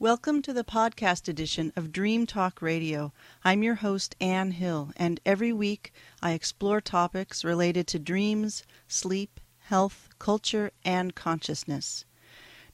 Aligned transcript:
Welcome 0.00 0.40
to 0.42 0.54
the 0.54 0.64
podcast 0.64 1.28
edition 1.28 1.74
of 1.76 1.92
Dream 1.92 2.24
Talk 2.24 2.62
Radio. 2.62 3.12
I'm 3.44 3.62
your 3.62 3.74
host, 3.74 4.16
Anne 4.18 4.52
Hill, 4.52 4.92
and 4.96 5.20
every 5.26 5.52
week 5.52 5.92
I 6.22 6.32
explore 6.32 6.80
topics 6.80 7.44
related 7.44 7.86
to 7.88 7.98
dreams, 7.98 8.62
sleep, 8.88 9.40
health, 9.58 10.08
culture, 10.18 10.70
and 10.86 11.14
consciousness. 11.14 12.06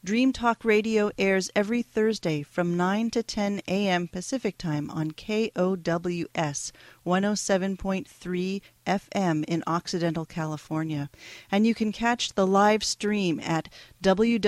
Dream 0.07 0.33
Talk 0.33 0.65
Radio 0.65 1.11
airs 1.19 1.51
every 1.57 1.83
Thursday 1.83 2.45
from 2.45 2.77
9 2.77 3.11
to 3.11 3.25
10 3.25 3.61
a.m. 3.67 4.07
Pacific 4.07 4.57
Time 4.57 4.89
on 4.89 5.11
KOWS 5.11 6.71
107.3 7.05 8.63
FM 8.87 9.45
in 9.47 9.65
Occidental, 9.67 10.25
California. 10.25 11.11
And 11.51 11.67
you 11.67 11.75
can 11.75 11.91
catch 11.91 12.35
the 12.35 12.47
live 12.47 12.85
stream 12.85 13.41
at 13.41 13.69
www.kows.fm. 14.01 14.47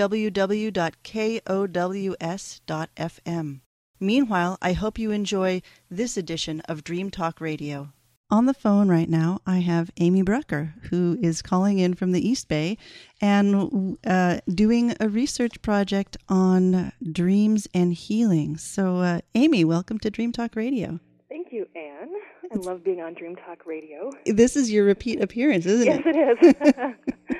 Meanwhile, 3.99 4.57
I 4.61 4.71
hope 4.71 4.97
you 4.97 5.11
enjoy 5.11 5.61
this 5.91 6.15
edition 6.15 6.61
of 6.61 6.85
Dream 6.85 7.11
Talk 7.11 7.41
Radio. 7.41 7.91
On 8.31 8.45
the 8.45 8.53
phone 8.53 8.89
right 8.89 9.09
now, 9.09 9.39
I 9.47 9.57
have 9.57 9.89
Amy 9.97 10.21
Brucker, 10.21 10.75
who 10.91 11.17
is 11.19 11.41
calling 11.41 11.79
in 11.79 11.95
from 11.95 12.11
the 12.11 12.27
East 12.27 12.47
Bay 12.47 12.77
and 13.19 13.97
uh, 14.05 14.39
doing 14.47 14.93
a 14.99 15.09
research 15.09 15.59
project 15.63 16.15
on 16.29 16.91
dreams 17.11 17.67
and 17.73 17.91
healing. 17.91 18.55
So, 18.57 18.97
uh, 18.97 19.21
Amy, 19.33 19.65
welcome 19.65 19.97
to 19.99 20.11
Dream 20.11 20.31
Talk 20.31 20.55
Radio. 20.55 20.99
Thank 21.27 21.47
you, 21.51 21.65
Anne. 21.75 22.11
I 22.53 22.55
love 22.57 22.83
being 22.83 23.01
on 23.01 23.15
Dream 23.15 23.35
Talk 23.35 23.65
Radio. 23.65 24.11
This 24.27 24.55
is 24.55 24.71
your 24.71 24.85
repeat 24.85 25.19
appearance, 25.21 25.65
isn't 25.65 25.87
yes, 25.87 26.01
it? 26.05 26.15
Yes, 26.15 26.55
it 26.61 26.95
is. 27.31 27.37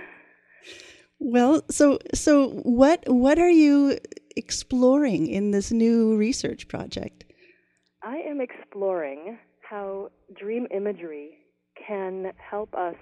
well, 1.19 1.61
so 1.69 1.99
so 2.15 2.49
what 2.63 3.03
what 3.07 3.37
are 3.37 3.49
you 3.49 3.99
exploring 4.35 5.27
in 5.27 5.51
this 5.51 5.71
new 5.71 6.17
research 6.17 6.67
project? 6.67 7.25
I 8.01 8.17
am 8.17 8.41
exploring 8.41 9.37
how 9.69 10.09
dream 10.37 10.67
imagery 10.75 11.37
can 11.87 12.31
help 12.37 12.73
us 12.73 12.95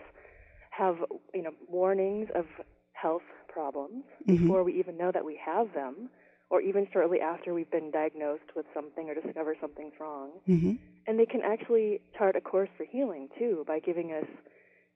have 0.71 0.97
you 1.33 1.41
know 1.41 1.51
warnings 1.67 2.27
of 2.35 2.45
health 2.93 3.23
problems 3.51 4.03
mm-hmm. 4.27 4.43
before 4.43 4.63
we 4.63 4.77
even 4.77 4.97
know 4.97 5.11
that 5.11 5.25
we 5.25 5.39
have 5.43 5.73
them 5.73 6.09
or 6.49 6.61
even 6.61 6.87
shortly 6.93 7.19
after 7.19 7.53
we've 7.53 7.71
been 7.71 7.91
diagnosed 7.91 8.49
with 8.55 8.65
something 8.73 9.09
or 9.09 9.15
discover 9.15 9.55
something's 9.59 9.93
wrong 9.99 10.31
mm-hmm. 10.47 10.73
and 11.07 11.19
they 11.19 11.25
can 11.25 11.41
actually 11.43 12.01
chart 12.17 12.35
a 12.35 12.41
course 12.41 12.69
for 12.77 12.85
healing 12.85 13.27
too 13.39 13.63
by 13.67 13.79
giving 13.79 14.11
us 14.11 14.27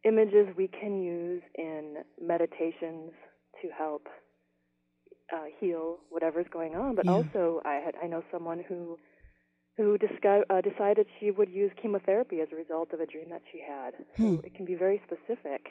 images 0.03 0.47
we 0.57 0.67
can 0.67 1.01
use 1.01 1.41
in 1.55 1.97
meditations 2.21 3.11
to 3.61 3.69
help 3.77 4.07
uh, 5.33 5.45
heal 5.59 5.97
whatever's 6.09 6.47
going 6.51 6.75
on 6.75 6.95
but 6.95 7.05
yeah. 7.05 7.11
also 7.11 7.61
i 7.65 7.75
had 7.75 7.95
i 8.03 8.07
know 8.07 8.23
someone 8.31 8.61
who 8.67 8.97
who 9.77 9.97
discu- 9.97 10.43
uh, 10.49 10.61
decided 10.61 11.07
she 11.19 11.31
would 11.31 11.49
use 11.49 11.71
chemotherapy 11.81 12.41
as 12.41 12.49
a 12.51 12.55
result 12.55 12.91
of 12.93 12.99
a 12.99 13.05
dream 13.05 13.29
that 13.29 13.41
she 13.51 13.61
had. 13.61 13.93
Hmm. 14.17 14.35
So 14.35 14.41
it 14.43 14.55
can 14.55 14.65
be 14.65 14.75
very 14.75 15.01
specific. 15.05 15.69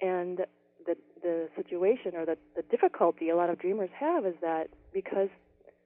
And 0.00 0.40
the 0.84 0.96
the 1.22 1.48
situation 1.56 2.12
or 2.14 2.26
the, 2.26 2.36
the 2.54 2.62
difficulty 2.62 3.30
a 3.30 3.36
lot 3.36 3.50
of 3.50 3.58
dreamers 3.58 3.90
have 3.98 4.26
is 4.26 4.34
that 4.40 4.68
because 4.92 5.28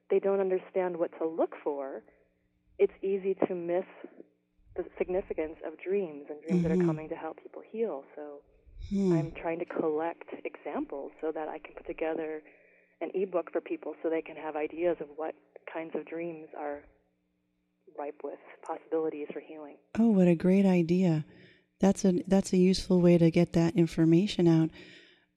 they 0.09 0.19
don't 0.19 0.39
understand 0.39 0.97
what 0.97 1.11
to 1.17 1.27
look 1.27 1.55
for, 1.63 2.03
it's 2.77 2.93
easy 3.01 3.35
to 3.47 3.55
miss 3.55 3.85
the 4.75 4.83
significance 4.97 5.57
of 5.65 5.73
dreams 5.79 6.25
and 6.29 6.41
dreams 6.41 6.49
mm-hmm. 6.49 6.63
that 6.63 6.71
are 6.71 6.75
mm-hmm. 6.75 6.87
coming 6.87 7.09
to 7.09 7.15
help 7.15 7.37
people 7.41 7.61
heal. 7.71 8.03
So 8.15 8.41
hmm. 8.89 9.13
I'm 9.13 9.31
trying 9.31 9.59
to 9.59 9.65
collect 9.65 10.29
examples 10.43 11.11
so 11.21 11.31
that 11.31 11.47
I 11.47 11.59
can 11.59 11.73
put 11.75 11.87
together 11.87 12.41
an 13.01 13.11
ebook 13.13 13.51
for 13.51 13.61
people 13.61 13.93
so 14.01 14.09
they 14.09 14.21
can 14.21 14.35
have 14.35 14.55
ideas 14.55 14.97
of 14.99 15.07
what 15.15 15.35
kinds 15.71 15.91
of 15.95 16.05
dreams 16.05 16.47
are 16.57 16.81
ripe 17.97 18.21
with 18.23 18.39
possibilities 18.65 19.27
for 19.33 19.39
healing. 19.39 19.75
Oh, 19.99 20.11
what 20.11 20.27
a 20.27 20.35
great 20.35 20.65
idea! 20.65 21.25
That's 21.79 22.05
a 22.05 22.23
that's 22.27 22.53
a 22.53 22.57
useful 22.57 23.01
way 23.01 23.17
to 23.17 23.31
get 23.31 23.53
that 23.53 23.75
information 23.75 24.47
out. 24.47 24.69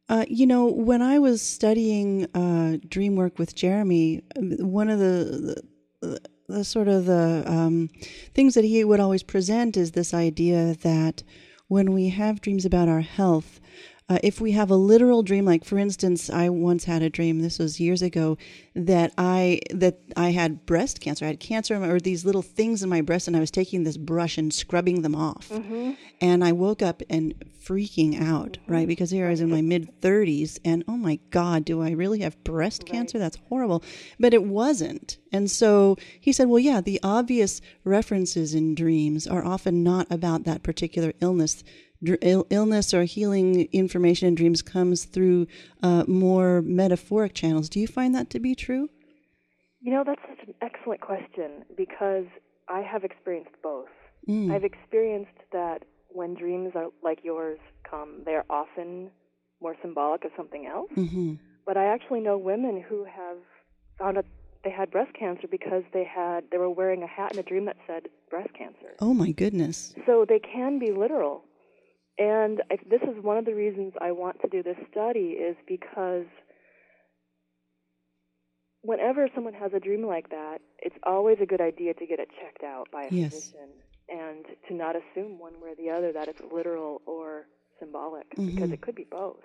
Uh, 0.09 0.25
you 0.29 0.47
know, 0.47 0.67
when 0.67 1.01
I 1.01 1.19
was 1.19 1.41
studying 1.41 2.27
uh, 2.35 2.77
dream 2.87 3.17
work 3.17 3.39
with 3.39 3.55
Jeremy, 3.55 4.23
one 4.37 4.91
of 4.91 4.99
the, 4.99 5.63
the, 6.03 6.21
the 6.47 6.65
sort 6.65 6.89
of 6.89 7.07
the 7.07 7.43
um, 7.47 7.89
things 8.35 8.53
that 8.55 8.65
he 8.65 8.85
would 8.85 9.01
always 9.01 9.23
present 9.23 9.79
is 9.79 9.93
this 9.93 10.13
idea 10.13 10.75
that 10.83 11.23
when 11.69 11.93
we 11.93 12.11
have 12.11 12.43
dreams 12.43 12.67
about 12.67 12.89
our 12.89 13.01
health, 13.01 13.61
uh, 14.07 14.19
if 14.23 14.39
we 14.39 14.53
have 14.53 14.71
a 14.71 14.77
literal 14.77 15.23
dream, 15.23 15.47
like 15.47 15.65
for 15.65 15.79
instance, 15.79 16.29
I 16.29 16.51
once 16.51 16.85
had 16.85 17.03
a 17.03 17.09
dream. 17.09 17.41
This 17.41 17.59
was 17.59 17.81
years 17.81 18.03
ago 18.03 18.37
that 18.75 19.15
I 19.17 19.61
that 19.71 20.01
I 20.15 20.33
had 20.33 20.67
breast 20.67 21.01
cancer. 21.01 21.25
I 21.25 21.29
had 21.29 21.41
cancer 21.41 21.83
or 21.83 21.99
these 21.99 22.23
little 22.23 22.43
things 22.43 22.83
in 22.83 22.91
my 22.91 23.01
breast, 23.01 23.29
and 23.29 23.37
I 23.37 23.41
was 23.41 23.51
taking 23.51 23.85
this 23.85 23.97
brush 23.97 24.37
and 24.37 24.53
scrubbing 24.53 25.01
them 25.01 25.15
off. 25.15 25.49
Mm-hmm. 25.49 25.93
And 26.21 26.45
I 26.45 26.53
woke 26.53 26.83
up 26.83 27.03
and 27.09 27.35
freaking 27.65 28.21
out, 28.21 28.59
mm-hmm. 28.59 28.73
right? 28.73 28.87
Because 28.87 29.11
here 29.11 29.27
I 29.27 29.31
was 29.31 29.41
in 29.41 29.51
my 29.51 29.63
mid 29.63 30.03
30s, 30.03 30.59
and 30.67 30.85
oh 30.87 30.99
my 30.99 31.19
God, 31.31 31.65
do 31.65 31.81
I 31.81 31.93
really 31.93 32.21
have 32.21 32.45
breast 32.45 32.83
right. 32.83 32.93
cancer? 32.93 33.19
That's 33.19 33.39
horrible. 33.49 33.83
But 34.21 34.35
it 34.35 34.45
wasn't. 34.45 35.17
And 35.33 35.51
so 35.51 35.97
he 36.21 36.33
said, 36.33 36.49
well, 36.49 36.59
yeah, 36.59 36.83
the 36.83 37.01
obvious 37.03 37.63
references 37.85 38.55
in 38.55 38.75
dreams 38.75 39.27
are 39.27 39.45
often 39.45 39.83
not 39.83 40.07
about 40.11 40.45
that 40.45 40.63
particular 40.63 41.15
illness 41.23 41.65
illness 42.51 42.95
or 42.95 43.05
healing 43.05 43.69
information 43.73 44.29
in 44.29 44.35
dreams 44.35 44.63
comes 44.63 45.05
through 45.05 45.47
uh, 45.83 46.05
more 46.07 46.63
metaphoric 46.63 47.35
channels. 47.35 47.69
Do 47.69 47.81
you 47.81 47.87
find 47.87 48.15
that 48.15 48.31
to 48.31 48.41
be 48.41 48.55
true? 48.55 48.89
You 49.81 49.93
know, 49.93 50.05
that's 50.05 50.23
such 50.29 50.49
an 50.49 50.55
excellent 50.63 51.01
question 51.01 51.65
because 51.77 52.25
I 52.69 52.81
have 52.81 53.05
experienced 53.05 53.51
both. 53.63 53.89
Mm. 54.29 54.53
I've 54.53 54.65
experienced 54.65 55.39
that 55.53 55.85
when 56.09 56.35
dreams 56.35 56.73
are 56.75 56.87
like 57.03 57.21
yours 57.23 57.59
come, 57.89 58.23
they're 58.25 58.47
often 58.49 59.11
more 59.61 59.77
symbolic 59.83 60.25
of 60.25 60.31
something 60.37 60.67
else. 60.67 60.91
Mm-hmm. 60.97 61.35
But 61.67 61.77
I 61.77 61.87
actually 61.87 62.21
know 62.21 62.39
women 62.39 62.83
who 62.87 63.05
have 63.05 63.39
found 63.99 64.19
out 64.19 64.27
they 64.65 64.71
had 64.71 64.91
breast 64.91 65.13
cancer 65.19 65.47
because 65.51 65.83
they 65.93 66.05
had 66.05 66.45
they 66.51 66.59
were 66.59 66.71
wearing 66.71 67.03
a 67.03 67.07
hat 67.07 67.33
in 67.33 67.39
a 67.39 67.43
dream 67.43 67.67
that 67.67 67.77
said 67.87 68.09
breast 68.31 68.51
cancer. 68.57 68.95
Oh 69.01 69.15
my 69.15 69.31
goodness. 69.31 69.95
So 70.07 70.25
they 70.27 70.39
can 70.39 70.79
be 70.79 70.91
literal. 70.91 71.45
And 72.19 72.63
I, 72.71 72.77
this 72.89 73.03
is 73.03 73.23
one 73.23 73.37
of 73.39 73.45
the 73.45 73.55
reasons 73.55 73.93
I 74.01 74.13
want 74.13 74.41
to 74.43 74.49
do 74.49 74.63
this 74.63 74.77
study 74.91 75.37
is 75.39 75.57
because 75.67 76.27
whenever 78.83 79.29
someone 79.35 79.55
has 79.55 79.73
a 79.75 79.81
dream 79.81 80.07
like 80.07 80.31
that, 80.31 80.59
it's 80.79 80.97
always 81.03 81.39
a 81.41 81.47
good 81.47 81.61
idea 81.61 81.95
to 81.95 82.07
get 82.07 82.21
it 82.21 82.29
checked 82.41 82.63
out 82.63 82.89
by 82.93 83.05
a 83.05 83.09
yes. 83.11 83.33
physician 83.33 83.69
and 84.09 84.45
to 84.69 84.75
not 84.75 84.95
assume 84.95 85.39
one 85.39 85.55
way 85.61 85.71
or 85.71 85.75
the 85.75 85.91
other 85.91 86.13
that 86.13 86.29
it's 86.29 86.41
literal 86.53 87.01
or 87.07 87.47
symbolic 87.81 88.31
mm-hmm. 88.37 88.55
because 88.55 88.71
it 88.71 88.81
could 88.81 88.95
be 88.95 89.07
both. 89.11 89.43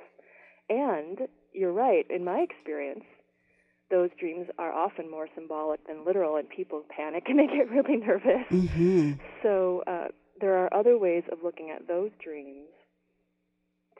And 0.70 1.20
you're 1.54 1.72
right, 1.72 2.06
in 2.10 2.24
my 2.24 2.40
experience, 2.40 3.06
those 3.90 4.10
dreams 4.20 4.48
are 4.60 4.72
often 4.72 5.10
more 5.10 5.28
symbolic 5.34 5.86
than 5.88 6.06
literal, 6.06 6.36
and 6.36 6.48
people 6.48 6.84
panic 6.96 7.24
and 7.28 7.40
they 7.40 7.48
get 7.48 7.70
really 7.72 7.98
nervous. 7.98 8.46
Mm-hmm. 8.52 9.14
So, 9.42 9.84
uh, 9.88 10.10
there 10.40 10.58
are 10.58 10.74
other 10.74 10.98
ways 10.98 11.24
of 11.32 11.40
looking 11.44 11.70
at 11.70 11.88
those 11.88 12.12
dreams 12.24 12.68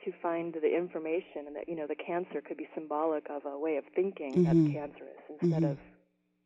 to 0.04 0.12
find 0.22 0.54
the 0.54 0.76
information 0.76 1.46
and 1.46 1.56
that 1.56 1.68
you 1.68 1.76
know 1.76 1.86
the 1.86 1.94
cancer 1.94 2.40
could 2.40 2.56
be 2.56 2.68
symbolic 2.74 3.26
of 3.28 3.44
a 3.44 3.58
way 3.58 3.76
of 3.76 3.84
thinking 3.94 4.32
mm-hmm. 4.32 4.44
that's 4.44 4.74
cancerous 4.74 5.22
instead 5.28 5.62
mm-hmm. 5.62 5.72
of 5.72 5.78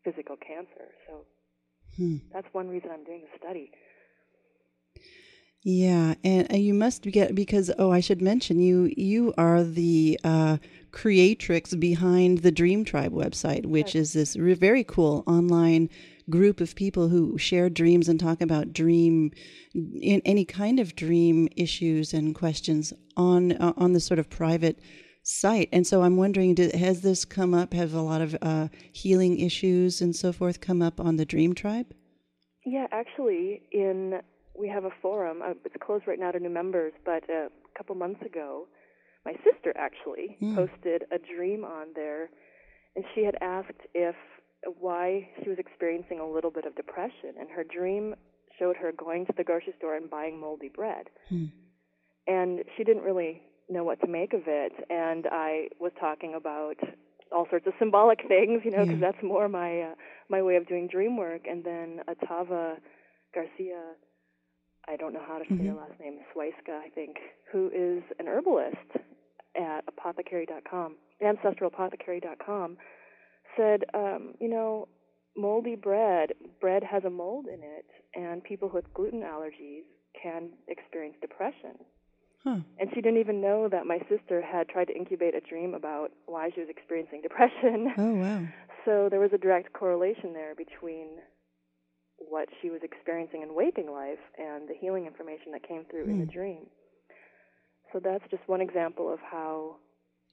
physical 0.05 0.37
cancer 0.37 0.91
so 1.07 1.25
hmm. 1.97 2.17
that's 2.33 2.47
one 2.53 2.69
reason 2.69 2.91
i'm 2.93 3.05
doing 3.05 3.23
the 3.23 3.39
study 3.39 3.71
yeah 5.63 6.15
and 6.25 6.53
uh, 6.53 6.57
you 6.57 6.75
must 6.75 7.03
get 7.05 7.35
because 7.35 7.71
oh 7.79 7.91
i 7.93 8.01
should 8.01 8.21
mention 8.21 8.59
you 8.59 8.93
you 8.97 9.33
are 9.39 9.63
the 9.63 10.19
uh, 10.25 10.57
creatrix 10.91 11.75
behind 11.75 12.39
the 12.39 12.53
dream 12.53 12.85
tribe 12.85 13.13
website 13.13 13.67
which 13.67 13.95
yes. 13.95 14.15
is 14.17 14.35
this 14.35 14.35
very 14.35 14.85
cool 14.85 15.23
online 15.27 15.89
group 16.31 16.61
of 16.61 16.75
people 16.75 17.09
who 17.09 17.37
share 17.39 17.69
dreams 17.69 18.09
and 18.09 18.19
talk 18.19 18.41
about 18.41 18.73
dream 18.73 19.31
in 19.75 20.23
any 20.25 20.45
kind 20.45 20.81
of 20.81 20.97
dream 20.97 21.49
issues 21.57 22.15
and 22.15 22.35
questions 22.35 22.93
on 23.17 23.53
uh, 23.53 23.73
on 23.77 23.93
this 23.93 24.07
sort 24.07 24.19
of 24.19 24.31
private 24.31 24.79
site. 25.23 25.69
And 25.73 25.87
so 25.87 26.03
I'm 26.03 26.17
wondering, 26.17 26.55
did, 26.55 26.75
has 26.75 27.01
this 27.01 27.25
come 27.25 27.55
up? 27.55 27.73
Have 27.73 27.95
a 27.95 28.01
lot 28.01 28.21
of 28.21 28.37
uh, 28.43 28.69
healing 28.93 29.41
issues 29.41 30.01
and 30.01 30.15
so 30.15 30.33
forth 30.33 30.61
come 30.61 30.83
up 30.83 31.01
on 31.01 31.17
the 31.17 31.25
Dream 31.25 31.55
Tribe? 31.55 31.93
Yeah, 32.65 32.87
actually, 32.93 33.63
in 33.73 34.21
we 34.57 34.69
have 34.69 34.85
a 34.85 34.91
forum. 35.03 35.43
Uh, 35.43 35.55
it's 35.65 35.75
closed 35.85 36.07
right 36.07 36.19
now 36.19 36.31
to 36.31 36.39
new 36.39 36.51
members, 36.51 36.93
but 37.05 37.29
a 37.29 37.49
couple 37.77 37.95
months 37.97 38.23
ago, 38.25 38.67
my 39.25 39.33
sister 39.43 39.73
actually 39.77 40.37
mm. 40.41 40.55
posted 40.55 41.05
a 41.11 41.19
dream 41.35 41.65
on 41.65 41.89
there, 41.95 42.31
and 42.95 43.05
she 43.15 43.25
had 43.25 43.37
asked 43.41 43.81
if 43.95 44.15
why 44.81 45.29
she 45.43 45.49
was 45.49 45.59
experiencing 45.59 46.21
a 46.21 46.27
little 46.27 46.51
bit 46.51 46.65
of 46.67 46.75
depression, 46.77 47.35
and 47.39 47.49
her 47.51 47.65
dream 47.65 48.15
showed 48.59 48.77
her 48.77 48.93
going 48.93 49.27
to 49.27 49.33
the 49.37 49.45
grocery 49.45 49.75
store 49.79 49.97
and 49.97 50.09
buying 50.11 50.39
moldy 50.39 50.69
bread. 50.69 51.09
Hmm. 51.29 51.47
And 52.27 52.61
she 52.77 52.85
didn't 52.85 53.03
really 53.03 53.43
know 53.69 53.85
what 53.85 54.01
to 54.01 54.07
make 54.07 54.33
of 54.33 54.43
it. 54.47 54.73
And 54.91 55.27
I 55.31 55.69
was 55.81 55.93
talking 55.99 56.35
about 56.35 56.77
all 57.33 57.47
sorts 57.51 57.67
of 57.67 57.73
symbolic 57.79 58.21
things, 58.29 58.63
you 58.65 58.71
know, 58.71 58.85
because 58.85 59.01
Yeah. 59.01 59.11
that's 59.13 59.23
more 59.23 59.49
my 59.49 59.81
uh, 59.83 59.95
my 60.29 60.41
way 60.43 60.57
of 60.57 60.67
doing 60.67 60.87
dream 60.89 61.17
work. 61.17 61.43
And 61.51 61.65
then 61.65 62.01
Atava 62.09 62.77
Garcia, 63.35 63.83
I 64.89 64.97
don't 64.97 65.13
know 65.13 65.25
how 65.27 65.39
to 65.39 65.45
say 65.45 65.67
her 65.67 65.73
Mhm. 65.75 65.77
last 65.77 65.99
name, 66.01 66.21
Swaiska, 66.33 66.79
I 66.79 66.89
think, 66.91 67.17
who 67.51 67.71
is 67.75 68.03
an 68.19 68.27
herbalist 68.29 68.91
at 69.57 69.85
apothecary.com, 69.89 70.97
ancestralapothecary.com, 71.23 72.77
said, 73.57 73.85
um, 73.95 74.35
you 74.41 74.49
know, 74.49 74.89
moldy 75.37 75.77
bread, 75.77 76.33
bread 76.61 76.83
has 76.85 77.05
a 77.05 77.11
mold 77.11 77.47
in 77.47 77.61
it, 77.63 77.87
and 78.15 78.43
people 78.43 78.71
with 78.73 78.93
gluten 78.95 79.21
allergies 79.23 79.83
can 80.21 80.51
experience 80.69 81.17
depression. 81.21 81.77
Huh. 82.45 82.59
And 82.79 82.91
she 82.95 83.01
didn't 83.01 83.21
even 83.21 83.41
know 83.41 83.69
that 83.71 83.87
my 83.87 83.99
sister 84.09 84.43
had 84.43 84.69
tried 84.69 84.87
to 84.87 84.97
incubate 84.97 85.35
a 85.35 85.41
dream 85.41 85.75
about 85.75 86.11
why 86.27 86.51
she 86.55 86.61
was 86.61 86.69
experiencing 86.69 87.23
depression. 87.23 87.95
Oh 87.99 88.15
wow. 88.15 88.47
So 88.85 89.09
there 89.11 89.21
was 89.21 89.31
a 89.33 89.39
direct 89.39 89.73
correlation 89.73 90.35
there 90.35 90.55
between 90.55 91.09
what 92.19 92.49
she 92.61 92.69
was 92.71 92.81
experiencing 92.83 93.43
in 93.43 93.55
waking 93.55 93.91
life 93.91 94.21
and 94.39 94.69
the 94.69 94.75
healing 94.79 95.07
information 95.07 95.53
that 95.53 95.67
came 95.67 95.85
through 95.91 96.05
in 96.11 96.19
the 96.19 96.27
Hmm. 96.27 96.33
dream. 96.33 96.67
So 97.93 98.01
that's 98.03 98.25
just 98.31 98.47
one 98.47 98.61
example 98.61 99.13
of 99.13 99.21
how 99.21 99.77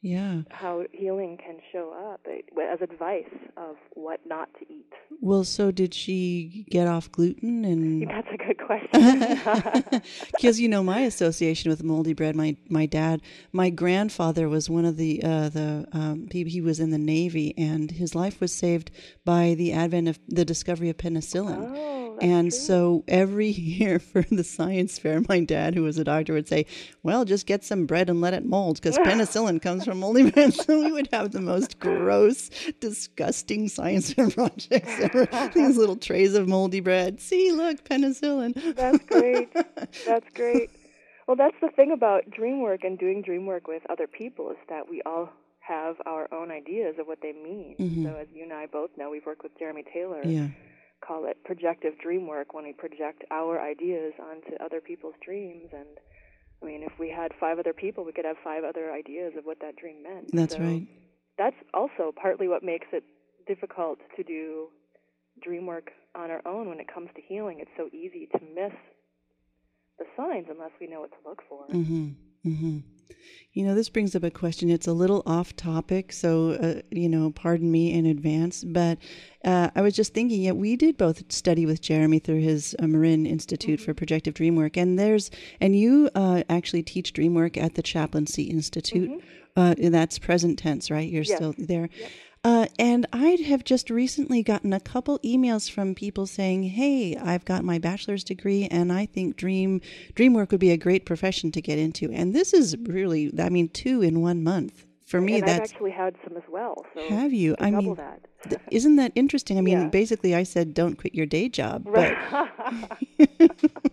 Yeah. 0.02 0.42
how 0.50 0.86
healing 0.92 1.38
can 1.38 1.58
show 1.72 1.94
up 2.12 2.22
eh, 2.28 2.42
as 2.74 2.82
advice 2.82 3.24
of 3.56 3.76
what 3.94 4.20
not 4.26 4.50
to 4.56 4.74
eat. 4.74 4.92
Well, 5.20 5.44
so 5.44 5.70
did 5.70 5.94
she 5.94 6.66
get 6.70 6.88
off 6.88 7.12
gluten 7.12 7.64
and 7.66 8.08
That's 8.10 8.28
a 8.34 8.38
good 8.38 8.58
question. 8.58 10.02
because 10.32 10.60
you 10.60 10.68
know 10.68 10.84
my 10.84 11.02
association 11.02 11.70
with 11.70 11.84
moldy 11.84 12.14
bread 12.14 12.36
my 12.36 12.56
my 12.70 12.86
dad 12.86 13.22
my 13.52 13.70
grandfather 13.70 14.50
was 14.50 14.70
one 14.70 14.86
of 14.86 14.98
the 14.98 15.22
uh 15.24 15.50
the 15.50 15.86
um 15.92 16.28
he, 16.32 16.44
he 16.46 16.62
was 16.62 16.80
in 16.80 16.92
the 16.92 16.98
navy 16.98 17.54
and 17.58 17.92
his 17.92 18.16
life 18.16 18.40
was 18.42 18.54
saved 18.54 18.92
by 19.26 19.54
the 19.56 19.74
advent 19.74 20.08
of 20.08 20.20
the 20.28 20.46
discovery 20.46 20.90
of 20.90 20.98
penicillin 20.98 21.72
oh, 21.76 22.01
and 22.22 22.52
true. 22.52 22.60
so 22.60 23.04
every 23.08 23.48
year 23.50 24.00
for 24.00 24.22
the 24.32 24.44
science 24.44 24.98
fair 25.00 25.22
my 25.28 25.40
dad 25.40 25.76
who 25.76 25.84
was 25.84 25.98
a 25.98 26.04
doctor 26.04 26.34
would 26.34 26.48
say 26.48 26.66
well 27.04 27.26
just 27.26 27.46
get 27.46 27.64
some 27.64 27.86
bread 27.86 28.10
and 28.10 28.22
let 28.22 28.34
it 28.34 28.46
mold 28.46 28.76
because 28.76 28.98
penicillin 29.00 29.62
comes 29.62 29.84
from 29.86 30.00
moldy 30.00 30.30
bread 30.32 30.54
so 30.54 30.80
we 30.80 30.92
would 30.92 31.10
have 31.12 31.32
the 31.32 31.42
most 31.42 31.80
gross 31.80 32.50
disgusting 32.80 33.68
science 33.68 34.14
fair 34.14 34.30
projects 34.40 35.00
ever 35.00 35.26
these 35.54 35.78
little 35.78 35.96
trays 36.10 36.36
of 36.36 36.48
moldy 36.48 36.80
bread 36.80 37.20
see 37.20 37.52
look 37.52 37.84
penicillin 37.84 38.54
That's 38.76 39.04
great. 39.06 39.50
That's 40.06 40.26
great. 40.34 40.70
Well, 41.28 41.38
that's 41.38 41.56
the 41.62 41.70
thing 41.70 41.92
about 41.92 42.30
dream 42.30 42.62
work 42.62 42.84
and 42.84 42.98
doing 43.00 43.22
dream 43.22 43.46
work 43.46 43.68
with 43.68 43.84
other 43.90 44.08
people 44.08 44.50
is 44.52 44.58
that 44.70 44.90
we 44.90 45.02
all 45.06 45.30
have 45.60 45.96
our 46.06 46.28
own 46.34 46.52
ideas 46.52 46.96
of 47.00 47.08
what 47.08 47.20
they 47.22 47.32
mean. 47.32 47.76
Mhm. 47.80 48.04
So, 48.04 48.16
as 48.20 48.28
you 48.34 48.44
and 48.44 48.52
I 48.52 48.66
both 48.66 48.90
know, 48.98 49.10
we've 49.10 49.26
worked 49.26 49.44
with 49.44 49.58
Jeremy 49.58 49.84
Taylor. 49.94 50.22
yeah 50.26 50.48
Call 51.06 51.26
it 51.26 51.44
projective 51.44 51.98
dream 52.00 52.28
work 52.28 52.54
when 52.54 52.66
we 52.66 52.74
project 52.74 53.24
our 53.32 53.60
ideas 53.60 54.14
onto 54.20 54.56
other 54.64 54.80
people's 54.80 55.16
dreams. 55.24 55.70
And 55.74 55.98
I 56.62 56.66
mean, 56.66 56.84
if 56.84 56.94
we 57.00 57.10
had 57.10 57.32
five 57.40 57.60
other 57.60 57.74
people, 57.74 58.06
we 58.06 58.12
could 58.12 58.26
have 58.26 58.38
five 58.44 58.64
other 58.64 58.92
ideas 58.92 59.34
of 59.38 59.46
what 59.46 59.60
that 59.62 59.76
dream 59.76 60.04
meant. 60.04 60.30
That's 60.32 60.56
So 60.56 60.62
right. 60.62 60.88
That's 61.38 61.56
also 61.74 62.14
partly 62.16 62.48
what 62.48 62.64
makes 62.64 62.88
it 62.94 63.04
difficult 63.48 64.00
to 64.16 64.24
do 64.24 64.68
dream 65.42 65.66
work 65.66 65.92
on 66.14 66.30
our 66.30 66.42
own 66.46 66.70
when 66.70 66.80
it 66.80 66.94
comes 66.94 67.10
to 67.16 67.22
healing. 67.22 67.60
It's 67.60 67.72
so 67.78 67.88
easy 67.88 68.28
to 68.34 68.40
miss 68.54 68.74
the 69.98 70.06
signs 70.16 70.48
unless 70.50 70.72
we 70.80 70.88
know 70.88 71.02
what 71.02 71.12
to 71.12 71.30
look 71.30 71.42
for. 71.48 71.66
Mm-hmm. 71.68 72.10
Mm-hmm. 72.46 72.78
You 73.54 73.66
know, 73.66 73.76
this 73.76 73.90
brings 73.90 74.16
up 74.16 74.24
a 74.24 74.32
question. 74.32 74.70
It's 74.70 74.88
a 74.88 74.94
little 74.94 75.24
off 75.26 75.56
topic, 75.58 76.14
so 76.14 76.52
uh, 76.52 76.82
you 76.90 77.10
know, 77.10 77.32
pardon 77.32 77.70
me 77.70 77.92
in 77.92 78.06
advance. 78.06 78.64
But 78.64 78.98
uh, 79.44 79.70
I 79.76 79.82
was 79.82 79.94
just 79.94 80.14
thinking, 80.14 80.42
yeah, 80.42 80.54
we 80.54 80.78
did 80.78 80.98
both 80.98 81.30
study 81.32 81.66
with 81.66 81.82
Jeremy 81.82 82.20
through 82.20 82.40
his 82.40 82.76
uh, 82.80 82.88
Marin 82.88 83.26
Institute 83.26 83.82
for 83.82 83.94
Projective 83.94 84.34
Dream 84.36 84.56
Work, 84.56 84.78
and 84.78 84.98
there's 84.98 85.32
and 85.60 85.76
you 85.76 86.10
uh, 86.16 86.44
actually 86.50 86.84
teach 86.84 87.12
dream 87.12 87.34
work 87.34 87.58
at 87.58 87.76
the 87.76 87.82
Chaplaincy 87.82 88.44
Institute. 88.44 89.22
Uh, 89.58 89.76
and 89.82 89.94
that's 89.94 90.18
present 90.18 90.58
tense, 90.58 90.90
right? 90.90 91.10
You're 91.12 91.24
Yes. 91.24 91.36
still 91.36 91.54
there. 91.58 91.90
Uh, 92.44 92.66
and 92.80 93.06
I 93.14 93.38
have 93.48 93.64
just 93.64 93.92
recently 93.92 94.42
gotten 94.42 94.74
a 94.74 94.80
couple 94.80 95.20
emails 95.20 95.70
from 95.70 95.94
people 95.94 96.26
saying, 96.26 96.64
"Hey, 96.64 97.16
I've 97.16 97.46
got 97.46 97.64
my 97.64 97.78
bachelor's 97.78 98.24
degree, 98.24 98.68
and 98.72 98.92
I 98.92 99.06
think 99.06 99.36
dream 99.36 99.80
dream 100.16 100.34
work 100.34 100.50
would 100.52 100.60
be 100.60 100.72
a 100.72 100.78
great 100.78 101.06
profession 101.06 101.52
to 101.52 101.62
get 101.62 101.78
into." 101.78 102.12
And 102.12 102.34
this 102.34 102.52
is 102.54 102.76
really, 102.80 103.32
I 103.40 103.50
mean, 103.50 103.70
two 103.70 104.02
in 104.02 104.22
one 104.22 104.44
month 104.44 104.88
for 105.06 105.22
me. 105.22 105.36
and 105.36 105.44
I've 105.44 105.50
that's 105.60 105.72
actually 105.72 105.92
had 105.92 106.16
some 106.28 106.36
as 106.36 106.44
well. 106.50 106.84
So 106.96 107.08
have 107.10 107.32
you? 107.32 107.56
I 107.60 107.70
mean, 107.70 107.94
that. 107.94 108.22
th- 108.50 108.62
isn't 108.72 108.96
that 108.96 109.12
interesting? 109.14 109.60
I 109.60 109.62
mean, 109.62 109.78
Yeah. 109.82 109.88
basically, 109.90 110.34
I 110.34 110.42
said, 110.42 110.74
"Don't 110.74 110.96
quit 110.98 111.14
your 111.14 111.28
day 111.28 111.48
job," 111.48 111.84
Right. 111.86 112.18
but 113.20 113.52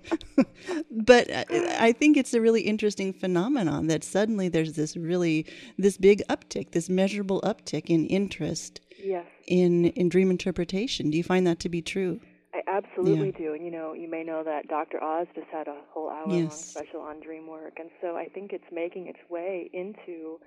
uh, 1.11 1.45
I 1.79 1.93
think 1.93 2.17
it's 2.17 2.35
a 2.35 2.41
really 2.41 2.63
interesting 2.63 3.13
phenomenon 3.13 3.87
that 3.89 4.05
suddenly 4.05 4.49
there's 4.49 4.75
this 4.75 4.97
really 4.97 5.47
this 5.77 5.97
big 5.97 6.23
uptick, 6.29 6.73
this 6.73 6.89
measurable 6.89 7.41
uptick 7.43 7.87
in 7.87 8.07
interest 8.07 8.81
yes. 9.03 9.27
in 9.47 9.87
in 9.87 10.09
dream 10.09 10.31
interpretation. 10.31 11.11
Do 11.11 11.17
you 11.17 11.25
find 11.25 11.47
that 11.47 11.61
to 11.61 11.69
be 11.69 11.83
true? 11.83 12.21
I 12.55 12.63
absolutely 12.67 13.33
do. 13.33 13.53
And 13.55 13.65
you 13.65 13.71
know, 13.71 13.93
you 13.93 14.11
may 14.11 14.25
know 14.25 14.43
that 14.43 14.69
Dr. 14.69 15.03
Oz 15.03 15.27
just 15.35 15.49
had 15.53 15.69
a 15.69 15.77
whole 15.91 16.11
hour 16.11 16.27
long 16.27 16.45
Yes. 16.45 16.71
special 16.71 17.01
on 17.01 17.21
dream 17.21 17.47
work. 17.47 17.75
And 17.79 17.91
so 18.01 18.17
I 18.17 18.27
think 18.27 18.53
it's 18.53 18.71
making 18.73 19.07
its 19.07 19.19
way 19.29 19.71
into 19.73 20.41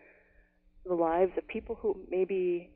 the 0.86 0.96
lives 0.96 1.32
of 1.38 1.48
people 1.48 1.76
who 1.76 1.96
maybe 2.10 2.72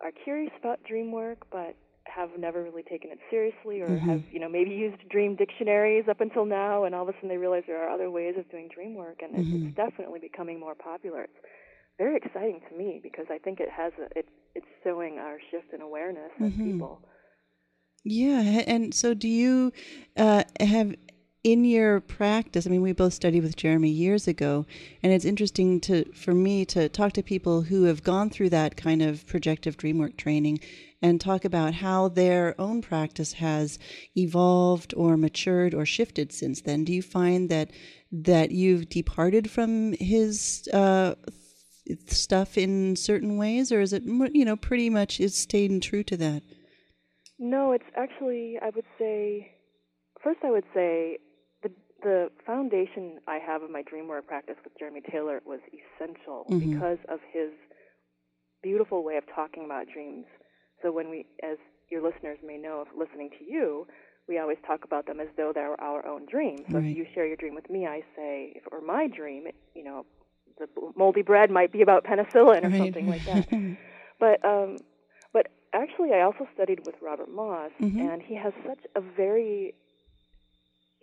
are 0.00 0.12
curious 0.24 0.52
about 0.58 0.82
dream 0.84 1.12
work 1.12 1.46
but 1.50 1.76
have 2.06 2.30
never 2.38 2.62
really 2.62 2.82
taken 2.82 3.10
it 3.10 3.18
seriously 3.30 3.80
or 3.80 3.88
Mhm. 3.96 4.00
have, 4.00 4.22
you 4.32 4.40
know, 4.40 4.48
maybe 4.48 4.70
used 4.70 5.08
dream 5.08 5.36
dictionaries 5.36 6.04
up 6.08 6.20
until 6.20 6.44
now 6.44 6.84
and 6.84 6.94
all 6.94 7.02
of 7.02 7.08
a 7.08 7.12
sudden 7.14 7.28
they 7.28 7.36
realize 7.36 7.62
there 7.66 7.82
are 7.82 7.90
other 7.90 8.10
ways 8.10 8.34
of 8.36 8.50
doing 8.50 8.68
dream 8.68 8.94
work 8.94 9.22
and 9.22 9.34
it's, 9.36 9.48
Mhm. 9.48 9.66
it's 9.66 9.76
definitely 9.76 10.18
becoming 10.20 10.58
more 10.58 10.74
popular. 10.74 11.22
It's 11.22 11.40
very 11.98 12.16
exciting 12.16 12.60
to 12.68 12.76
me 12.76 13.00
because 13.02 13.26
I 13.30 13.38
think 13.38 13.60
it 13.60 13.70
has 13.70 13.92
a, 13.98 14.18
it 14.18 14.28
it's 14.54 14.66
showing 14.84 15.18
our 15.18 15.38
shift 15.50 15.72
in 15.72 15.80
awareness 15.80 16.30
as 16.40 16.50
Mhm. 16.52 16.64
people. 16.64 17.00
Yeah, 18.04 18.62
and 18.66 18.92
so 18.92 19.14
do 19.14 19.28
you 19.28 19.72
uh, 20.16 20.42
have 20.60 20.94
in 21.44 21.64
your 21.64 22.00
practice? 22.00 22.66
I 22.66 22.70
mean, 22.70 22.82
we 22.82 22.92
both 22.92 23.14
studied 23.14 23.42
with 23.42 23.56
Jeremy 23.56 23.90
years 23.90 24.28
ago, 24.28 24.64
and 25.02 25.12
it's 25.12 25.24
interesting 25.24 25.80
to 25.82 26.04
for 26.12 26.34
me 26.34 26.64
to 26.66 26.88
talk 26.88 27.12
to 27.14 27.22
people 27.22 27.62
who 27.62 27.84
have 27.84 28.02
gone 28.02 28.30
through 28.30 28.50
that 28.50 28.76
kind 28.76 29.02
of 29.02 29.26
projective 29.26 29.76
dreamwork 29.76 30.16
training 30.16 30.60
and 31.00 31.20
talk 31.20 31.44
about 31.44 31.74
how 31.74 32.08
their 32.08 32.54
own 32.60 32.80
practice 32.80 33.34
has 33.34 33.78
evolved 34.16 34.94
or 34.96 35.16
matured 35.16 35.74
or 35.74 35.84
shifted 35.84 36.32
since 36.32 36.60
then. 36.60 36.84
Do 36.84 36.92
you 36.92 37.02
find 37.02 37.48
that 37.48 37.70
that 38.12 38.52
you've 38.52 38.88
departed 38.88 39.50
from 39.50 39.94
his 39.94 40.68
uh, 40.72 41.16
stuff 42.06 42.56
in 42.56 42.94
certain 42.94 43.36
ways, 43.36 43.72
or 43.72 43.80
is 43.80 43.92
it 43.92 44.04
you 44.04 44.44
know 44.44 44.56
pretty 44.56 44.90
much 44.90 45.18
it's 45.18 45.38
staying 45.38 45.80
true 45.80 46.04
to 46.04 46.16
that? 46.18 46.42
No, 47.38 47.72
it's 47.72 47.84
actually 47.96 48.58
I 48.62 48.70
would 48.74 48.84
say 48.96 49.50
first 50.22 50.38
I 50.44 50.50
would 50.52 50.64
say 50.72 51.18
the 52.02 52.30
foundation 52.46 53.20
I 53.26 53.38
have 53.38 53.62
of 53.62 53.70
my 53.70 53.82
dream 53.82 54.08
work 54.08 54.26
practice 54.26 54.56
with 54.64 54.76
Jeremy 54.78 55.00
Taylor 55.10 55.40
was 55.44 55.60
essential 55.72 56.46
Mhm. 56.50 56.60
because 56.60 56.98
of 57.08 57.20
his 57.32 57.50
beautiful 58.62 59.02
way 59.04 59.16
of 59.16 59.24
talking 59.34 59.64
about 59.64 59.86
dreams. 59.88 60.26
So 60.82 60.92
when 60.92 61.10
we 61.10 61.26
as 61.42 61.58
your 61.90 62.02
listeners 62.02 62.38
may 62.42 62.56
know 62.58 62.82
if 62.82 62.88
listening 62.96 63.30
to 63.38 63.44
you, 63.44 63.86
we 64.28 64.38
always 64.38 64.58
talk 64.66 64.84
about 64.84 65.06
them 65.06 65.20
as 65.20 65.28
though 65.36 65.52
they're 65.52 65.78
our 65.80 66.06
own 66.06 66.26
dreams. 66.26 66.62
So 66.70 66.78
Right. 66.78 66.90
if 66.90 66.96
you 66.96 67.06
share 67.14 67.26
your 67.26 67.36
dream 67.36 67.54
with 67.54 67.68
me, 67.68 67.86
I 67.86 68.02
say, 68.16 68.52
if 68.54 68.66
it 68.66 68.72
were 68.72 68.80
my 68.80 69.08
dream, 69.08 69.46
it, 69.46 69.54
you 69.74 69.84
know, 69.84 70.06
the 70.58 70.68
moldy 70.96 71.22
bread 71.22 71.50
might 71.50 71.72
be 71.72 71.82
about 71.82 72.04
penicillin 72.04 72.62
or 72.64 72.70
Right. 72.70 72.78
something 72.78 73.08
like 73.08 73.24
that. 73.26 73.48
But 74.20 74.44
um, 74.44 74.78
but 75.32 75.48
actually, 75.72 76.12
I 76.12 76.20
also 76.20 76.46
studied 76.54 76.86
with 76.86 76.94
Robert 77.02 77.28
Moss, 77.28 77.72
Mhm. 77.80 77.98
and 77.98 78.22
he 78.22 78.36
has 78.36 78.52
such 78.64 78.78
a 78.94 79.00
very 79.00 79.74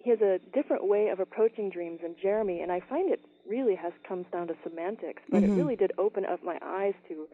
he 0.04 0.10
has 0.10 0.22
a 0.22 0.40
different 0.54 0.88
way 0.88 1.10
of 1.10 1.20
approaching 1.20 1.70
dreams 1.70 2.00
than 2.02 2.16
Jeremy, 2.22 2.62
and 2.62 2.72
I 2.72 2.80
find 2.90 3.12
it 3.12 3.22
really 3.48 3.76
has 3.76 3.92
comes 4.08 4.26
down 4.32 4.48
to 4.48 4.56
semantics. 4.64 5.22
But 5.30 5.44
Mhm. 5.44 5.50
it 5.50 5.58
really 5.58 5.76
did 5.76 5.92
open 5.98 6.26
up 6.26 6.44
my 6.44 6.58
eyes 6.62 6.94
to 7.10 7.28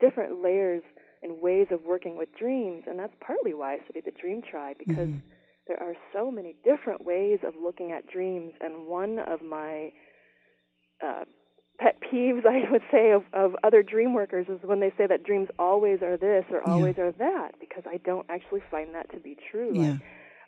different 0.00 0.42
layers 0.42 0.82
and 1.22 1.40
ways 1.40 1.66
of 1.70 1.84
working 1.84 2.16
with 2.16 2.28
dreams, 2.38 2.84
and 2.86 2.98
that's 2.98 3.14
partly 3.20 3.52
why 3.54 3.74
I 3.74 3.78
studied 3.84 4.04
the 4.06 4.12
Dream 4.12 4.40
Tribe 4.42 4.78
because 4.78 5.08
Mhm. 5.08 5.22
there 5.66 5.82
are 5.82 5.94
so 6.12 6.30
many 6.30 6.54
different 6.64 7.04
ways 7.04 7.40
of 7.44 7.56
looking 7.56 7.92
at 7.92 8.06
dreams, 8.06 8.54
and 8.60 8.86
one 8.86 9.18
of 9.18 9.42
my 9.42 9.92
uh, 11.02 11.24
pet 11.78 12.00
peeves, 12.00 12.46
I 12.46 12.70
would 12.70 12.82
say, 12.90 13.10
of, 13.10 13.24
of 13.32 13.54
other 13.62 13.82
dream 13.82 14.14
workers 14.14 14.46
is 14.48 14.60
when 14.62 14.80
they 14.80 14.92
say 14.96 15.06
that 15.06 15.24
dreams 15.24 15.48
always 15.58 16.02
are 16.02 16.16
this 16.16 16.44
or 16.50 16.62
Yeah. 16.64 16.72
always 16.72 16.98
are 16.98 17.12
that, 17.12 17.52
because 17.60 17.84
I 17.86 17.98
don't 17.98 18.26
actually 18.30 18.62
find 18.70 18.94
that 18.94 19.10
to 19.12 19.20
be 19.20 19.36
true. 19.50 19.72
Yeah. 19.74 19.96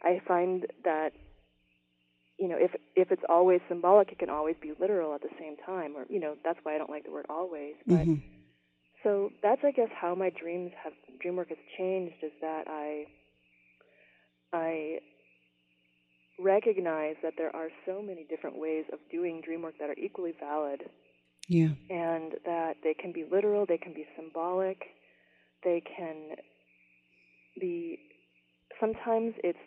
I, 0.02 0.08
I 0.08 0.20
find 0.26 0.66
that 0.84 1.12
you 2.40 2.48
know 2.48 2.56
if 2.58 2.72
if 2.96 3.12
it's 3.12 3.22
always 3.28 3.60
symbolic, 3.68 4.12
it 4.12 4.18
can 4.18 4.30
always 4.30 4.56
be 4.62 4.72
literal 4.80 5.14
at 5.14 5.22
the 5.22 5.30
same 5.38 5.56
time, 5.66 5.96
or 5.96 6.06
you 6.10 6.20
know 6.20 6.36
that's 6.44 6.60
why 6.64 6.74
I 6.74 6.78
don't 6.78 6.90
like 6.90 7.04
the 7.04 7.12
word 7.12 7.26
always. 7.30 7.76
But 7.88 8.08
Mhm. 8.08 8.22
so 9.04 9.30
that's 9.42 9.62
I 9.64 9.72
guess 9.72 9.90
how 9.92 10.14
my 10.14 10.30
dreams 10.30 10.72
have 10.82 10.94
dream 11.20 11.36
work 11.36 11.50
has 11.50 11.58
changed 11.78 12.16
is 12.22 12.32
that 12.40 12.66
I 12.68 13.06
I 14.52 15.00
recognize 16.38 17.16
that 17.22 17.34
there 17.36 17.54
are 17.54 17.68
so 17.86 18.02
many 18.02 18.24
different 18.24 18.58
ways 18.58 18.84
of 18.92 18.98
doing 19.10 19.40
dream 19.42 19.62
work 19.62 19.74
that 19.78 19.90
are 19.90 19.98
equally 19.98 20.32
valid. 20.40 20.82
Yeah. 21.48 21.70
And 21.90 22.34
that 22.46 22.76
they 22.82 22.94
can 22.94 23.12
be 23.12 23.24
literal, 23.30 23.66
they 23.66 23.78
can 23.78 23.92
be 23.92 24.06
symbolic, 24.16 24.78
they 25.64 25.80
can 25.96 26.36
be 27.60 27.98
sometimes 28.80 29.34
it's 29.44 29.58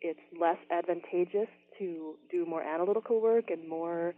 it's 0.00 0.20
less 0.40 0.58
advantageous 0.70 1.48
to 1.78 2.14
do 2.30 2.46
more 2.46 2.62
analytical 2.62 3.20
work 3.20 3.50
and 3.50 3.68
more 3.68 4.14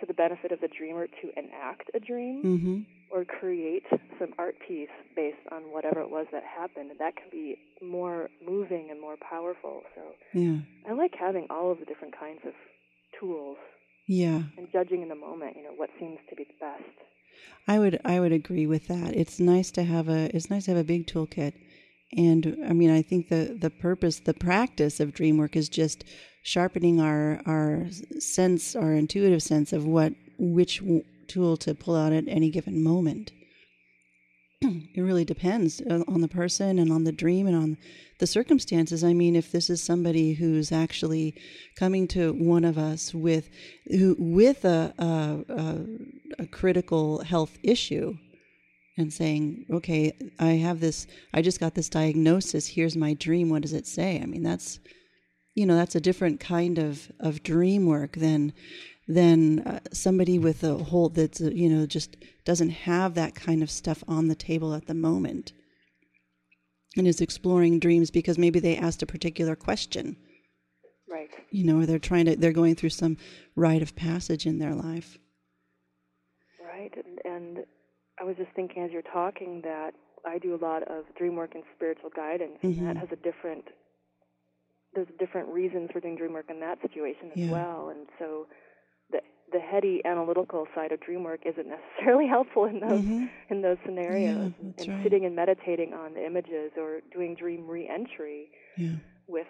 to 0.00 0.06
the 0.06 0.14
benefit 0.14 0.52
of 0.52 0.60
the 0.60 0.68
dreamer 0.68 1.06
to 1.06 1.30
enact 1.36 1.90
a 1.94 2.00
dream 2.00 2.42
mm-hmm. 2.44 2.78
or 3.10 3.24
create 3.24 3.84
some 4.18 4.32
art 4.38 4.56
piece 4.66 4.88
based 5.14 5.36
on 5.50 5.62
whatever 5.72 6.00
it 6.00 6.10
was 6.10 6.26
that 6.32 6.42
happened. 6.42 6.90
And 6.90 6.98
that 6.98 7.14
can 7.16 7.26
be 7.30 7.58
more 7.82 8.28
moving 8.44 8.88
and 8.90 9.00
more 9.00 9.16
powerful. 9.28 9.82
So 9.94 10.02
yeah. 10.32 10.58
I 10.88 10.92
like 10.92 11.12
having 11.18 11.46
all 11.50 11.70
of 11.70 11.78
the 11.78 11.84
different 11.84 12.18
kinds 12.18 12.40
of 12.46 12.52
tools. 13.18 13.58
Yeah. 14.08 14.42
And 14.58 14.66
judging 14.72 15.02
in 15.02 15.08
the 15.08 15.14
moment, 15.14 15.56
you 15.56 15.62
know, 15.62 15.74
what 15.76 15.90
seems 16.00 16.18
to 16.30 16.36
be 16.36 16.44
the 16.44 16.54
best. 16.58 16.82
I 17.68 17.78
would 17.78 18.00
I 18.04 18.18
would 18.18 18.32
agree 18.32 18.66
with 18.66 18.88
that. 18.88 19.14
It's 19.14 19.38
nice 19.38 19.70
to 19.72 19.84
have 19.84 20.08
a 20.08 20.34
it's 20.34 20.50
nice 20.50 20.64
to 20.64 20.72
have 20.72 20.80
a 20.80 20.84
big 20.84 21.06
toolkit. 21.06 21.54
And 22.16 22.58
I 22.68 22.72
mean, 22.72 22.90
I 22.90 23.02
think 23.02 23.28
the 23.28 23.56
the 23.58 23.70
purpose, 23.70 24.20
the 24.20 24.34
practice 24.34 25.00
of 25.00 25.12
dream 25.12 25.38
work 25.38 25.56
is 25.56 25.68
just 25.68 26.04
sharpening 26.42 27.00
our 27.00 27.40
our 27.46 27.86
sense, 28.18 28.76
our 28.76 28.92
intuitive 28.92 29.42
sense 29.42 29.72
of 29.72 29.86
what 29.86 30.12
which 30.38 30.82
tool 31.28 31.56
to 31.56 31.74
pull 31.74 31.96
out 31.96 32.12
at 32.12 32.24
any 32.28 32.50
given 32.50 32.82
moment. 32.82 33.32
it 34.60 35.00
really 35.00 35.24
depends 35.24 35.80
uh, 35.80 36.02
on 36.06 36.20
the 36.20 36.28
person 36.28 36.78
and 36.78 36.92
on 36.92 37.04
the 37.04 37.12
dream 37.12 37.46
and 37.46 37.56
on 37.56 37.76
the 38.18 38.26
circumstances. 38.26 39.02
I 39.02 39.12
mean, 39.12 39.34
if 39.34 39.50
this 39.50 39.70
is 39.70 39.82
somebody 39.82 40.34
who's 40.34 40.70
actually 40.70 41.34
coming 41.76 42.06
to 42.08 42.32
one 42.32 42.64
of 42.64 42.78
us 42.78 43.14
with 43.14 43.50
who 43.86 44.16
with 44.18 44.64
a 44.64 44.94
a, 44.98 45.52
a, 45.52 46.42
a 46.42 46.46
critical 46.46 47.22
health 47.22 47.58
issue 47.62 48.14
and 48.96 49.12
saying, 49.12 49.66
"Okay, 49.70 50.12
I 50.38 50.52
have 50.52 50.80
this. 50.80 51.06
I 51.32 51.42
just 51.42 51.60
got 51.60 51.74
this 51.74 51.88
diagnosis. 51.88 52.66
Here's 52.66 52.96
my 52.96 53.14
dream. 53.14 53.48
What 53.48 53.62
does 53.62 53.72
it 53.72 53.86
say?" 53.86 54.20
I 54.20 54.26
mean, 54.26 54.42
that's 54.42 54.80
you 55.54 55.66
know 55.66 55.76
that's 55.76 55.94
a 55.94 56.00
different 56.00 56.40
kind 56.40 56.78
of 56.78 57.10
of 57.20 57.42
dream 57.42 57.86
work 57.86 58.16
than 58.16 58.52
than 59.08 59.60
uh, 59.60 59.80
somebody 59.92 60.38
with 60.38 60.62
a 60.62 60.78
whole 60.78 61.08
that's 61.08 61.40
uh, 61.40 61.50
you 61.50 61.68
know 61.68 61.86
just 61.86 62.16
doesn't 62.44 62.70
have 62.70 63.14
that 63.14 63.34
kind 63.34 63.62
of 63.62 63.70
stuff 63.70 64.02
on 64.08 64.28
the 64.28 64.34
table 64.34 64.74
at 64.74 64.86
the 64.86 64.94
moment 64.94 65.52
and 66.96 67.06
is 67.06 67.20
exploring 67.20 67.78
dreams 67.78 68.10
because 68.10 68.38
maybe 68.38 68.60
they 68.60 68.76
asked 68.76 69.02
a 69.02 69.06
particular 69.06 69.56
question. 69.56 70.16
Right. 71.08 71.30
You 71.50 71.64
know 71.64 71.80
or 71.80 71.86
they're 71.86 71.98
trying 71.98 72.26
to 72.26 72.36
they're 72.36 72.52
going 72.52 72.74
through 72.74 72.90
some 72.90 73.16
rite 73.56 73.82
of 73.82 73.94
passage 73.94 74.46
in 74.46 74.58
their 74.58 74.74
life. 74.74 75.18
Right 76.64 76.92
and, 76.96 77.18
and 77.24 77.66
i 78.18 78.24
was 78.24 78.36
just 78.36 78.50
thinking 78.56 78.82
as 78.82 78.90
you're 78.90 79.02
talking 79.02 79.60
that 79.62 79.92
i 80.26 80.38
do 80.38 80.54
a 80.54 80.60
lot 80.64 80.82
of 80.84 81.04
dream 81.16 81.36
work 81.36 81.54
and 81.54 81.62
spiritual 81.76 82.10
guidance 82.14 82.58
mm-hmm. 82.62 82.78
and 82.78 82.88
that 82.88 82.96
has 82.96 83.08
a 83.12 83.16
different 83.16 83.64
there's 84.94 85.08
different 85.18 85.48
reasons 85.48 85.90
for 85.92 86.00
doing 86.00 86.16
dream 86.16 86.32
work 86.32 86.46
in 86.50 86.60
that 86.60 86.80
situation 86.82 87.30
as 87.32 87.38
yeah. 87.38 87.50
well. 87.50 87.88
And 87.90 88.06
so 88.18 88.46
the 89.10 89.20
the 89.52 89.60
heady 89.60 90.00
analytical 90.04 90.66
side 90.74 90.92
of 90.92 91.00
dream 91.00 91.24
work 91.24 91.40
isn't 91.44 91.66
necessarily 91.66 92.26
helpful 92.28 92.64
in 92.64 92.80
those 92.80 93.00
mm-hmm. 93.00 93.26
in 93.50 93.62
those 93.62 93.78
scenarios. 93.84 94.52
Yeah, 94.58 94.84
and 94.84 94.88
right. 94.88 95.02
sitting 95.02 95.24
and 95.24 95.34
meditating 95.36 95.92
on 95.94 96.14
the 96.14 96.24
images 96.24 96.72
or 96.76 97.00
doing 97.12 97.34
dream 97.34 97.66
reentry 97.66 98.50
yeah. 98.76 98.96
with 99.26 99.46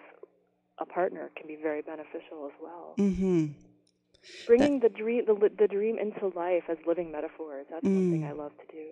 a 0.79 0.85
partner 0.85 1.31
can 1.37 1.47
be 1.47 1.57
very 1.61 1.81
beneficial 1.81 2.45
as 2.47 2.53
well. 2.61 2.95
Mm-hmm. 2.97 3.47
Bringing 4.47 4.79
that, 4.79 4.93
the 4.93 4.97
dream 4.97 5.25
the, 5.25 5.49
the 5.57 5.67
dream 5.67 5.97
into 5.99 6.27
life 6.37 6.63
as 6.69 6.77
living 6.87 7.11
metaphors. 7.11 7.65
That's 7.69 7.85
mm. 7.85 7.95
something 7.95 8.23
I 8.25 8.31
love 8.31 8.51
to 8.51 8.75
do. 8.75 8.87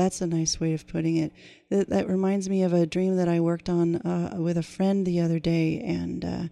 That's 0.00 0.22
a 0.22 0.26
nice 0.26 0.58
way 0.58 0.72
of 0.72 0.86
putting 0.86 1.16
it. 1.16 1.30
That, 1.68 1.90
that 1.90 2.08
reminds 2.08 2.48
me 2.48 2.62
of 2.62 2.72
a 2.72 2.86
dream 2.86 3.16
that 3.16 3.28
I 3.28 3.40
worked 3.40 3.68
on 3.68 3.96
uh, 3.96 4.34
with 4.38 4.56
a 4.56 4.62
friend 4.62 5.04
the 5.04 5.20
other 5.20 5.38
day, 5.38 5.78
and 5.80 6.24
uh, 6.24 6.42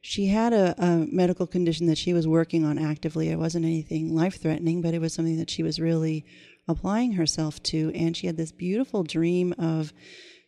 she 0.00 0.28
had 0.28 0.54
a, 0.54 0.74
a, 0.82 1.06
medical 1.12 1.46
condition 1.46 1.88
that 1.88 1.98
she 1.98 2.14
was 2.14 2.26
working 2.26 2.64
on 2.64 2.78
actively. 2.78 3.28
It 3.28 3.38
wasn't 3.38 3.66
anything 3.66 4.14
life 4.14 4.40
threatening, 4.40 4.80
but 4.80 4.94
it 4.94 5.02
was 5.02 5.12
something 5.12 5.36
that 5.36 5.50
she 5.50 5.62
was 5.62 5.78
really 5.78 6.24
applying 6.68 7.12
herself 7.12 7.62
to. 7.64 7.92
And 7.94 8.16
she 8.16 8.28
had 8.28 8.38
this 8.38 8.50
beautiful 8.50 9.02
dream 9.02 9.54
of 9.58 9.92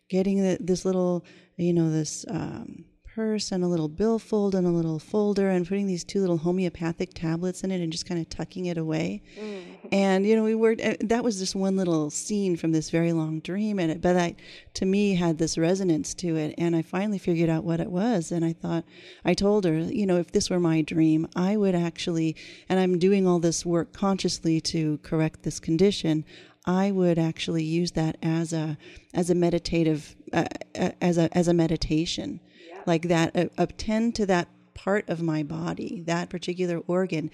getting 0.09 0.43
the, 0.43 0.57
this 0.59 0.87
little, 0.87 1.27
you 1.59 1.75
know, 1.75 1.91
this 1.91 2.25
um, 2.31 2.87
purse 3.19 3.51
and 3.51 3.65
a 3.65 3.67
little 3.67 3.89
billfold 3.89 4.55
and 4.55 4.65
a 4.65 4.71
little 4.71 5.01
folder 5.01 5.51
and 5.51 5.67
putting 5.67 5.89
these 5.89 6.05
two 6.05 6.21
little 6.21 6.37
homeopathic 6.39 7.13
tablets 7.15 7.65
in 7.65 7.73
it 7.73 7.81
and 7.81 7.91
just 7.91 8.07
kind 8.07 8.21
of 8.21 8.29
tucking 8.29 8.67
it 8.67 8.79
away. 8.79 9.21
Mm. 9.37 9.89
And 9.91 10.25
you 10.25 10.37
know, 10.37 10.45
we 10.45 10.55
worked. 10.55 10.81
Uh, 10.81 10.95
that 11.01 11.25
was 11.25 11.41
just 11.41 11.57
one 11.57 11.77
little 11.77 12.11
scene 12.11 12.57
from 12.57 12.71
this 12.71 12.91
very 12.91 13.13
long 13.13 13.41
dream, 13.41 13.81
and 13.81 13.91
it, 13.91 14.01
but 14.01 14.17
I, 14.17 14.37
to 14.75 14.87
me, 14.87 15.17
had 15.17 15.37
this 15.37 15.59
resonance 15.59 16.15
to 16.15 16.37
it. 16.37 16.55
And 16.59 16.77
I 16.77 16.83
finally 16.83 17.19
figured 17.19 17.51
out 17.51 17.65
what 17.65 17.81
it 17.81 17.91
was. 17.91 18.31
And 18.31 18.45
I 18.45 18.53
thought, 18.53 18.85
I 19.25 19.35
told 19.35 19.65
her, 19.65 19.77
you 19.77 20.07
know, 20.07 20.19
if 20.19 20.31
this 20.31 20.49
were 20.49 20.61
my 20.61 20.83
dream, 20.83 21.27
I 21.35 21.57
would 21.57 21.75
actually, 21.75 22.37
and 22.69 22.79
I'm 22.79 23.01
doing 23.01 23.27
all 23.27 23.41
this 23.41 23.67
work 23.67 23.93
consciously 23.93 24.61
to 24.61 24.99
correct 24.99 25.43
this 25.43 25.59
condition. 25.59 26.25
I 26.67 26.93
would 26.93 27.19
actually 27.19 27.65
use 27.65 27.93
that 27.93 28.17
as 28.23 28.53
a 28.53 28.79
as 29.13 29.29
a 29.29 29.35
meditative 29.35 30.15
uh, 30.33 30.45
uh 30.79 30.91
as 31.01 31.19
a 31.19 31.37
as 31.37 31.49
a 31.49 31.55
meditation 31.55 32.41
like 32.89 33.09
that, 33.09 33.37
uh, 33.37 33.47
attend 33.57 34.17
to 34.17 34.27
that 34.27 34.49
part 34.75 35.09
of 35.09 35.23
my 35.23 35.45
body, 35.45 36.03
that 36.07 36.31
particular 36.31 36.79
organ, 36.89 37.31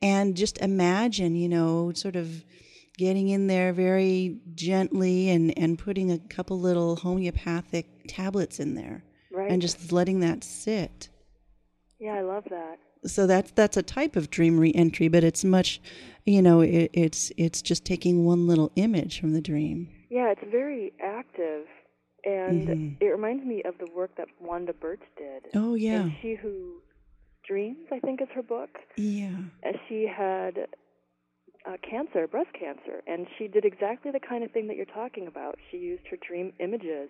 and 0.00 0.36
just 0.36 0.58
imagine, 0.58 1.34
you 1.34 1.48
know, 1.48 1.92
sort 1.92 2.14
of 2.14 2.44
getting 2.96 3.28
in 3.28 3.46
there 3.46 3.72
very 3.72 4.38
gently 4.54 5.30
and, 5.30 5.56
and 5.58 5.78
putting 5.78 6.10
a 6.12 6.18
couple 6.18 6.58
little 6.60 6.96
homeopathic 6.96 7.86
tablets 8.08 8.60
in 8.60 8.74
there. 8.74 9.04
Right. 9.32 9.50
And 9.50 9.62
just 9.62 9.92
letting 9.92 10.20
that 10.20 10.42
sit. 10.44 11.08
Yeah, 11.98 12.14
I 12.14 12.22
love 12.22 12.44
that. 12.50 12.78
So 13.06 13.26
that's 13.26 13.52
that's 13.52 13.76
a 13.76 13.82
type 13.82 14.16
of 14.16 14.30
dream 14.30 14.58
reentry, 14.58 15.06
but 15.06 15.22
it's 15.22 15.44
much, 15.44 15.80
you 16.26 16.42
know, 16.42 16.60
it, 16.60 16.90
it's 16.92 17.30
it's 17.36 17.62
just 17.62 17.84
taking 17.84 18.24
one 18.24 18.48
little 18.48 18.72
image 18.74 19.20
from 19.20 19.32
the 19.32 19.40
dream. 19.40 19.88
Yeah, 20.10 20.32
it's 20.32 20.42
very 20.50 20.92
active 21.00 21.66
and 22.28 22.68
mm-hmm. 22.68 23.04
it 23.04 23.06
reminds 23.06 23.44
me 23.44 23.62
of 23.64 23.74
the 23.78 23.90
work 23.94 24.10
that 24.16 24.28
Wanda 24.40 24.72
Burch 24.72 25.02
did. 25.16 25.44
Oh 25.54 25.74
yeah, 25.74 26.02
and 26.02 26.12
she 26.20 26.34
who 26.34 26.82
dreams, 27.46 27.86
I 27.90 27.98
think, 28.00 28.20
is 28.20 28.28
her 28.34 28.42
book. 28.42 28.70
Yeah, 28.96 29.36
and 29.62 29.76
she 29.88 30.06
had 30.06 30.66
uh, 31.66 31.76
cancer, 31.88 32.26
breast 32.26 32.50
cancer, 32.58 33.02
and 33.06 33.26
she 33.38 33.48
did 33.48 33.64
exactly 33.64 34.10
the 34.10 34.20
kind 34.20 34.44
of 34.44 34.50
thing 34.52 34.66
that 34.68 34.76
you're 34.76 34.86
talking 34.86 35.26
about. 35.26 35.58
She 35.70 35.78
used 35.78 36.02
her 36.10 36.18
dream 36.26 36.52
images 36.60 37.08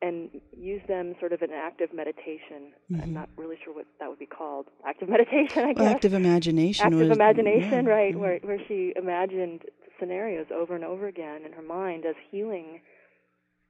and 0.00 0.30
used 0.56 0.88
them 0.88 1.14
sort 1.20 1.32
of 1.32 1.42
in 1.42 1.50
active 1.52 1.90
meditation. 1.94 2.72
Mm-hmm. 2.90 3.02
I'm 3.02 3.14
not 3.14 3.28
really 3.36 3.56
sure 3.62 3.74
what 3.74 3.86
that 4.00 4.08
would 4.08 4.18
be 4.18 4.26
called. 4.26 4.66
Active 4.86 5.08
meditation, 5.08 5.64
I 5.64 5.72
guess. 5.74 5.82
Well, 5.82 5.94
active 5.94 6.14
imagination. 6.14 6.86
Active 6.86 7.08
was, 7.08 7.10
imagination, 7.10 7.84
yeah, 7.84 7.90
right? 7.90 8.14
Yeah. 8.14 8.20
Where 8.20 8.38
where 8.42 8.60
she 8.66 8.94
imagined 8.96 9.62
scenarios 10.00 10.46
over 10.52 10.74
and 10.74 10.84
over 10.84 11.06
again 11.06 11.42
in 11.44 11.52
her 11.52 11.62
mind 11.62 12.04
as 12.04 12.16
healing 12.30 12.80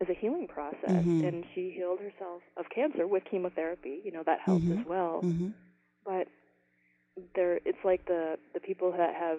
as 0.02 0.09
a 0.09 0.18
healing 0.18 0.49
process 0.49 0.90
mm-hmm. 0.90 1.25
and 1.25 1.44
she 1.54 1.73
healed 1.75 2.00
herself 2.00 2.42
of 2.56 2.66
cancer 2.75 3.06
with 3.06 3.23
chemotherapy 3.30 4.00
you 4.04 4.12
know 4.12 4.23
that 4.26 4.40
helps 4.44 4.64
mm-hmm. 4.64 4.80
as 4.80 4.87
well 4.87 5.21
mm-hmm. 5.25 5.49
but 6.04 6.26
there 7.35 7.61
it's 7.64 7.78
like 7.85 8.04
the 8.06 8.37
the 8.54 8.61
people 8.61 8.92
that 8.92 9.14
have 9.14 9.38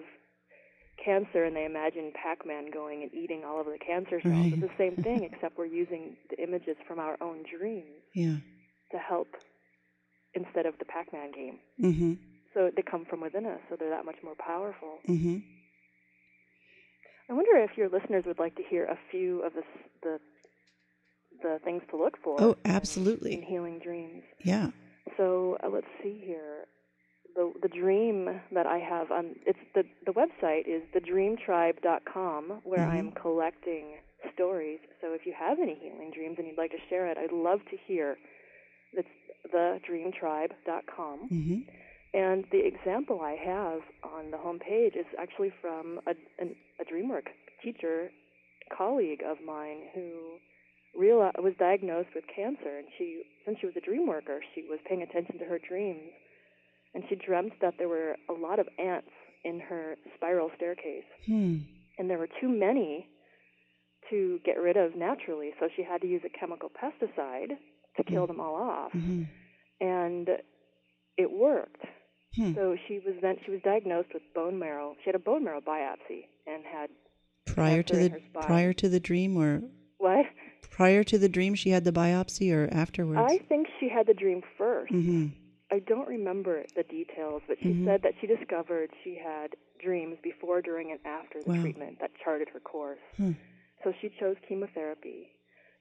cancer 1.04 1.44
and 1.44 1.54
they 1.54 1.64
imagine 1.64 2.12
pac-man 2.14 2.70
going 2.72 3.02
and 3.02 3.12
eating 3.12 3.42
all 3.44 3.60
of 3.60 3.66
the 3.66 3.78
cancer 3.84 4.20
cells 4.22 4.34
right. 4.34 4.52
it's 4.52 4.62
the 4.62 4.70
same 4.78 4.96
thing 5.02 5.24
except 5.32 5.58
we're 5.58 5.66
using 5.66 6.16
the 6.30 6.42
images 6.42 6.76
from 6.88 6.98
our 6.98 7.16
own 7.20 7.44
dreams 7.58 8.02
yeah. 8.14 8.36
to 8.90 8.98
help 8.98 9.28
instead 10.34 10.66
of 10.66 10.74
the 10.78 10.84
pac-man 10.84 11.30
game 11.32 11.58
mm-hmm. 11.82 12.14
so 12.54 12.70
they 12.74 12.82
come 12.82 13.04
from 13.04 13.20
within 13.20 13.44
us 13.44 13.60
so 13.68 13.76
they're 13.78 13.90
that 13.90 14.06
much 14.06 14.18
more 14.22 14.34
powerful 14.38 14.98
mm-hmm. 15.08 15.38
I 17.28 17.32
wonder 17.32 17.56
if 17.56 17.76
your 17.76 17.88
listeners 17.88 18.24
would 18.26 18.38
like 18.38 18.54
to 18.56 18.62
hear 18.68 18.84
a 18.84 18.98
few 19.10 19.42
of 19.42 19.54
the, 19.54 19.62
the 20.02 20.20
the 21.44 21.60
things 21.62 21.82
to 21.90 21.96
look 21.96 22.16
for. 22.24 22.40
Oh, 22.40 22.56
absolutely. 22.64 23.34
In, 23.34 23.42
in 23.42 23.46
healing 23.46 23.78
dreams. 23.78 24.22
Yeah. 24.42 24.70
So 25.16 25.58
uh, 25.62 25.68
let's 25.72 25.86
see 26.02 26.20
here. 26.24 26.64
The 27.36 27.52
the 27.62 27.68
dream 27.68 28.40
that 28.52 28.66
I 28.66 28.78
have 28.78 29.10
on 29.10 29.36
it's 29.46 29.58
the 29.74 29.84
the 30.06 30.12
website 30.12 30.66
is 30.66 30.82
thedreamtribe.com 30.94 32.62
where 32.64 32.80
mm-hmm. 32.80 32.96
I'm 32.96 33.12
collecting 33.12 33.96
stories. 34.34 34.78
So 35.00 35.12
if 35.12 35.26
you 35.26 35.34
have 35.38 35.58
any 35.60 35.76
healing 35.80 36.10
dreams 36.14 36.36
and 36.38 36.46
you'd 36.46 36.58
like 36.58 36.70
to 36.70 36.82
share 36.88 37.06
it, 37.06 37.18
I'd 37.18 37.32
love 37.32 37.60
to 37.70 37.76
hear. 37.86 38.16
It's 38.92 39.08
thedreamtribe.com. 39.52 41.28
Mm-hmm. 41.30 41.58
And 42.14 42.44
the 42.52 42.64
example 42.64 43.20
I 43.20 43.36
have 43.44 43.80
on 44.04 44.30
the 44.30 44.38
home 44.38 44.60
page 44.60 44.94
is 44.94 45.06
actually 45.18 45.52
from 45.60 45.98
a, 46.06 46.14
an, 46.38 46.54
a 46.80 46.84
DreamWork 46.84 47.26
teacher 47.62 48.10
colleague 48.76 49.22
of 49.26 49.38
mine 49.44 49.88
who 49.94 50.38
realized, 50.96 51.36
was 51.38 51.54
diagnosed 51.58 52.08
with 52.14 52.24
cancer, 52.34 52.78
and 52.78 52.86
she, 52.98 53.22
since 53.44 53.58
she 53.60 53.66
was 53.66 53.76
a 53.76 53.80
dream 53.80 54.06
worker, 54.06 54.40
she 54.54 54.62
was 54.68 54.78
paying 54.88 55.02
attention 55.02 55.38
to 55.38 55.44
her 55.44 55.58
dreams, 55.58 56.12
and 56.94 57.04
she 57.08 57.14
dreamt 57.16 57.52
that 57.60 57.74
there 57.78 57.88
were 57.88 58.16
a 58.28 58.32
lot 58.32 58.58
of 58.58 58.68
ants 58.78 59.08
in 59.44 59.60
her 59.60 59.96
spiral 60.16 60.50
staircase, 60.56 61.04
Hmm. 61.26 61.58
and 61.98 62.08
there 62.08 62.18
were 62.18 62.28
too 62.40 62.48
many 62.48 63.08
to 64.10 64.38
get 64.44 64.58
rid 64.60 64.76
of 64.76 64.94
naturally, 64.96 65.52
so 65.58 65.68
she 65.74 65.82
had 65.82 66.00
to 66.02 66.06
use 66.06 66.22
a 66.24 66.38
chemical 66.38 66.70
pesticide 66.70 67.56
to 67.96 68.04
kill 68.04 68.26
them 68.26 68.40
all 68.40 68.54
off, 68.54 68.92
hmm 68.92 69.24
and 69.80 70.28
it 71.16 71.30
worked. 71.30 71.82
Hmm. 72.36 72.54
So 72.54 72.76
she 72.88 73.00
was 73.04 73.14
then 73.22 73.36
she 73.44 73.50
was 73.50 73.60
diagnosed 73.62 74.08
with 74.14 74.22
bone 74.34 74.58
marrow. 74.58 74.94
She 75.02 75.06
had 75.08 75.14
a 75.14 75.18
bone 75.20 75.44
marrow 75.44 75.60
biopsy 75.60 76.26
and 76.46 76.64
had 76.64 76.90
Prior 77.46 77.82
to 77.82 77.96
the 77.96 78.20
prior 78.40 78.72
to 78.72 78.88
the 78.88 78.98
dream, 79.00 79.36
or 79.36 79.62
what? 79.98 80.26
Prior 80.74 81.04
to 81.04 81.16
the 81.18 81.28
dream, 81.28 81.54
she 81.54 81.70
had 81.70 81.84
the 81.84 81.92
biopsy, 81.92 82.52
or 82.52 82.68
afterwards. 82.72 83.32
I 83.32 83.38
think 83.48 83.68
she 83.78 83.88
had 83.88 84.06
the 84.08 84.14
dream 84.14 84.42
1st 84.58 84.90
hmm 84.90 85.26
I 85.70 85.78
don't 85.78 86.06
remember 86.06 86.64
the 86.76 86.82
details, 86.84 87.42
but 87.48 87.56
she 87.62 87.70
Mhm. 87.70 87.84
said 87.84 88.02
that 88.02 88.14
she 88.20 88.26
discovered 88.26 88.90
she 89.02 89.14
had 89.16 89.56
dreams 89.78 90.18
before, 90.22 90.60
during, 90.62 90.90
and 90.92 91.00
after 91.04 91.42
the 91.42 91.48
Wow. 91.50 91.60
treatment 91.62 91.98
that 92.00 92.10
charted 92.22 92.48
her 92.50 92.60
course. 92.60 93.00
Hmm. 93.16 93.32
So 93.82 93.92
she 94.00 94.08
chose 94.20 94.36
chemotherapy, 94.46 95.30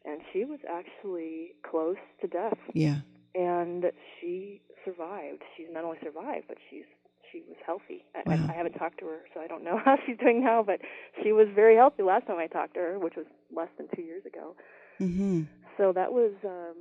and 0.06 0.22
she 0.32 0.46
was 0.46 0.60
actually 0.68 1.54
close 1.64 1.98
to 2.22 2.28
death, 2.28 2.58
Yeah. 2.74 3.00
and 3.36 3.92
she 4.20 4.62
survived. 4.86 5.42
She's 5.58 5.70
not 5.72 5.84
only 5.84 6.00
survived, 6.04 6.46
but 6.48 6.58
she's 6.70 6.86
she 7.32 7.42
was 7.48 7.58
healthy. 7.66 8.06
I, 8.16 8.22
Wow. 8.30 8.46
I, 8.48 8.54
I 8.54 8.56
haven't 8.56 8.74
talked 8.74 9.00
to 9.00 9.08
her, 9.08 9.22
so 9.34 9.42
I 9.42 9.48
don't 9.48 9.64
know 9.64 9.78
how 9.86 9.98
she's 10.06 10.18
doing 10.18 10.44
now, 10.44 10.62
but 10.64 10.80
she 11.24 11.32
was 11.34 11.48
very 11.50 11.76
healthy 11.76 12.04
last 12.04 12.26
time 12.28 12.38
I 12.38 12.48
talked 12.48 12.76
to 12.76 12.80
her, 12.80 13.00
which 13.00 13.16
was 13.16 13.26
less 13.52 13.70
than 13.78 13.88
two 13.96 14.04
years 14.04 14.26
ago. 14.26 14.56
Hmm 14.98 15.44
So 15.78 15.92
that 15.94 16.12
was 16.12 16.32
um, 16.44 16.78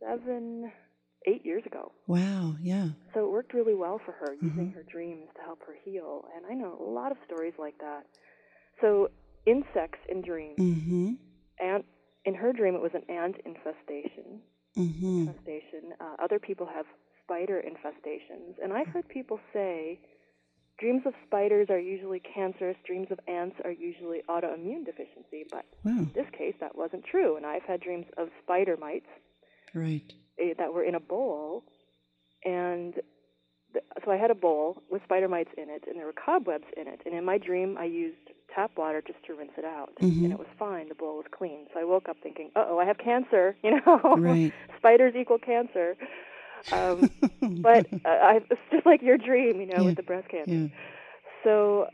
seven, 0.00 0.70
eight 1.26 1.44
years 1.44 1.62
ago. 1.66 1.92
Wow. 2.06 2.56
Yeah. 2.60 2.90
So 3.14 3.24
it 3.26 3.30
worked 3.32 3.54
really 3.54 3.74
well 3.74 3.98
for 4.04 4.12
her, 4.12 4.34
using 4.34 4.70
Mhm. 4.70 4.74
her 4.74 4.84
dreams 4.84 5.28
to 5.36 5.42
help 5.42 5.60
her 5.66 5.74
heal. 5.84 6.24
And 6.36 6.46
I 6.46 6.54
know 6.54 6.76
a 6.78 6.90
lot 6.90 7.10
of 7.10 7.18
stories 7.26 7.54
like 7.58 7.78
that. 7.78 8.06
So 8.80 9.08
insects 9.46 9.98
in 10.08 10.22
dreams, 10.22 10.56
hmm 10.58 11.14
ant. 11.60 11.84
In 12.24 12.34
her 12.34 12.52
dream, 12.52 12.74
it 12.74 12.82
was 12.82 12.94
an 12.94 13.04
ant 13.08 13.36
infestation. 13.46 14.42
hmm 14.76 15.26
Infestation. 15.28 15.94
Uh, 16.00 16.14
other 16.22 16.38
people 16.38 16.66
have 16.66 16.86
spider 17.24 17.62
infestations, 17.66 18.54
and 18.62 18.72
I've 18.72 18.88
heard 18.88 19.08
people 19.08 19.40
say 19.52 19.98
dreams 20.78 21.02
of 21.06 21.14
spiders 21.26 21.68
are 21.70 21.78
usually 21.78 22.20
cancerous. 22.20 22.76
Dreams 22.86 23.08
of 23.10 23.18
ants 23.28 23.56
are 23.64 23.72
usually 23.72 24.22
autoimmune 24.28 24.84
deficiency. 24.84 25.44
But 25.50 25.64
Wow. 25.84 25.92
in 25.98 26.10
this 26.14 26.28
case, 26.30 26.54
that 26.60 26.76
wasn't 26.76 27.04
true. 27.04 27.36
And 27.36 27.44
I've 27.44 27.64
had 27.64 27.80
dreams 27.80 28.06
of 28.16 28.28
spider 28.42 28.76
mites 28.76 29.06
Right. 29.74 30.12
eh, 30.38 30.54
that 30.56 30.72
were 30.72 30.84
in 30.84 30.94
a 30.94 31.00
bowl, 31.00 31.64
and 32.44 32.94
th- 33.72 33.84
so 34.04 34.10
I 34.10 34.16
had 34.16 34.30
a 34.30 34.34
bowl 34.34 34.82
with 34.90 35.02
spider 35.04 35.28
mites 35.28 35.50
in 35.58 35.68
it, 35.68 35.84
and 35.86 35.96
there 35.98 36.06
were 36.06 36.12
cobwebs 36.12 36.66
in 36.76 36.86
it. 36.88 37.00
And 37.04 37.14
in 37.14 37.24
my 37.24 37.38
dream, 37.38 37.76
I 37.78 37.84
used 37.84 38.30
tap 38.54 38.70
water 38.78 39.02
just 39.02 39.22
to 39.24 39.34
rinse 39.34 39.52
it 39.58 39.64
out, 39.64 39.94
Mhm. 39.96 40.24
and 40.24 40.32
it 40.32 40.38
was 40.38 40.48
fine. 40.58 40.88
The 40.88 40.94
bowl 40.94 41.16
was 41.18 41.26
clean. 41.30 41.66
So 41.74 41.80
I 41.80 41.84
woke 41.84 42.08
up 42.08 42.16
thinking, 42.22 42.50
"Uh 42.56 42.66
oh, 42.68 42.78
I 42.78 42.84
have 42.86 42.98
cancer," 42.98 43.56
you 43.62 43.72
know. 43.84 44.16
Right. 44.16 44.52
Spiders 44.78 45.14
equal 45.16 45.38
cancer. 45.38 45.96
Um, 46.72 47.10
but 47.62 47.86
uh, 48.04 48.08
I, 48.08 48.40
it's 48.50 48.60
just 48.70 48.86
like 48.86 49.02
your 49.02 49.16
dream, 49.18 49.60
you 49.60 49.66
know, 49.66 49.82
Yeah. 49.82 49.82
with 49.84 49.96
the 49.96 50.02
breast 50.02 50.28
cancer. 50.28 50.52
Yeah. 50.52 50.68
So 51.44 51.86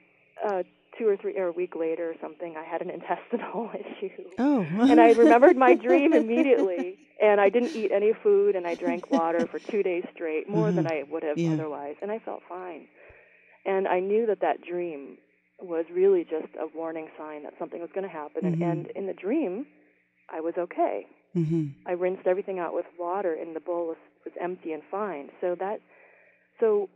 uh, 0.45 0.63
two 0.99 1.09
or 1.09 1.17
three 1.17 1.37
or 1.39 1.49
a 1.49 1.53
week 1.53 1.75
later 1.77 2.11
or 2.11 2.15
something, 2.21 2.55
I 2.57 2.65
had 2.65 2.81
an 2.83 2.91
intestinal 2.91 3.71
issue 3.75 4.25
Oh. 4.39 4.65
and 4.89 5.01
I 5.01 5.11
remembered 5.11 5.57
my 5.57 5.75
dream 5.75 6.13
immediately. 6.15 6.99
And 7.23 7.41
I 7.41 7.49
didn't 7.49 7.77
eat 7.77 7.93
any 7.95 8.13
food, 8.23 8.57
and 8.57 8.67
I 8.67 8.75
drank 8.75 9.11
water 9.11 9.47
for 9.51 9.61
two 9.71 9.83
days 9.83 10.03
straight, 10.15 10.49
more 10.49 10.73
than 10.73 10.87
I 10.87 11.03
would 11.09 11.23
have 11.23 11.39
Mm-hmm. 11.39 11.45
Yeah. 11.45 11.55
otherwise, 11.55 11.95
and 12.03 12.11
I 12.11 12.19
felt 12.19 12.43
fine. 12.49 12.87
And 13.65 13.87
I 13.89 14.01
knew 14.01 14.27
that 14.27 14.41
that 14.41 14.63
dream 14.63 15.17
was 15.61 15.85
really 15.93 16.25
just 16.25 16.53
a 16.61 16.67
warning 16.77 17.09
sign 17.19 17.45
that 17.45 17.55
something 17.59 17.81
was 17.81 17.91
going 17.95 18.07
to 18.07 18.13
happen. 18.13 18.43
Mhm. 18.45 18.53
And, 18.53 18.63
and 18.63 18.87
in 18.97 19.07
the 19.07 19.13
dream, 19.15 19.67
I 20.31 20.41
was 20.41 20.55
okay. 20.59 21.07
hmm 21.35 21.67
I 21.87 21.93
rinsed 21.93 22.27
everything 22.27 22.59
out 22.59 22.75
with 22.75 22.87
water, 22.99 23.35
in 23.35 23.55
the 23.55 23.61
bowl 23.61 23.87
was, 23.89 23.97
was 24.25 24.35
empty 24.41 24.73
and 24.73 24.83
fine. 24.91 25.31
So 25.41 25.55
that, 25.59 25.81
so 26.61 26.89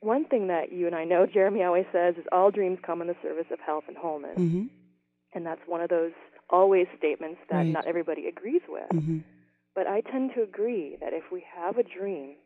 one 0.00 0.24
thing 0.24 0.48
that 0.48 0.72
you 0.72 0.86
and 0.86 0.94
I 0.96 1.04
know, 1.04 1.26
Jeremy 1.32 1.62
always 1.62 1.86
says, 1.92 2.14
is 2.16 2.24
all 2.32 2.50
dreams 2.50 2.78
come 2.84 3.00
in 3.00 3.08
the 3.08 3.16
service 3.22 3.46
of 3.50 3.58
health 3.60 3.84
and 3.88 3.96
wholeness. 3.96 4.36
hmm 4.36 4.64
And 5.34 5.44
that's 5.46 5.60
one 5.66 5.80
of 5.80 5.90
those 5.90 6.12
always 6.48 6.86
statements 6.98 7.40
that 7.50 7.56
Right. 7.56 7.66
not 7.72 7.86
everybody 7.86 8.26
agrees 8.26 8.62
with. 8.68 8.90
hmm 8.90 9.18
But 9.74 9.86
I 9.86 10.00
tend 10.00 10.32
to 10.34 10.42
agree 10.42 10.96
that 11.00 11.12
if 11.12 11.30
we 11.30 11.44
have 11.54 11.78
a 11.78 11.82
dream, 11.84 12.36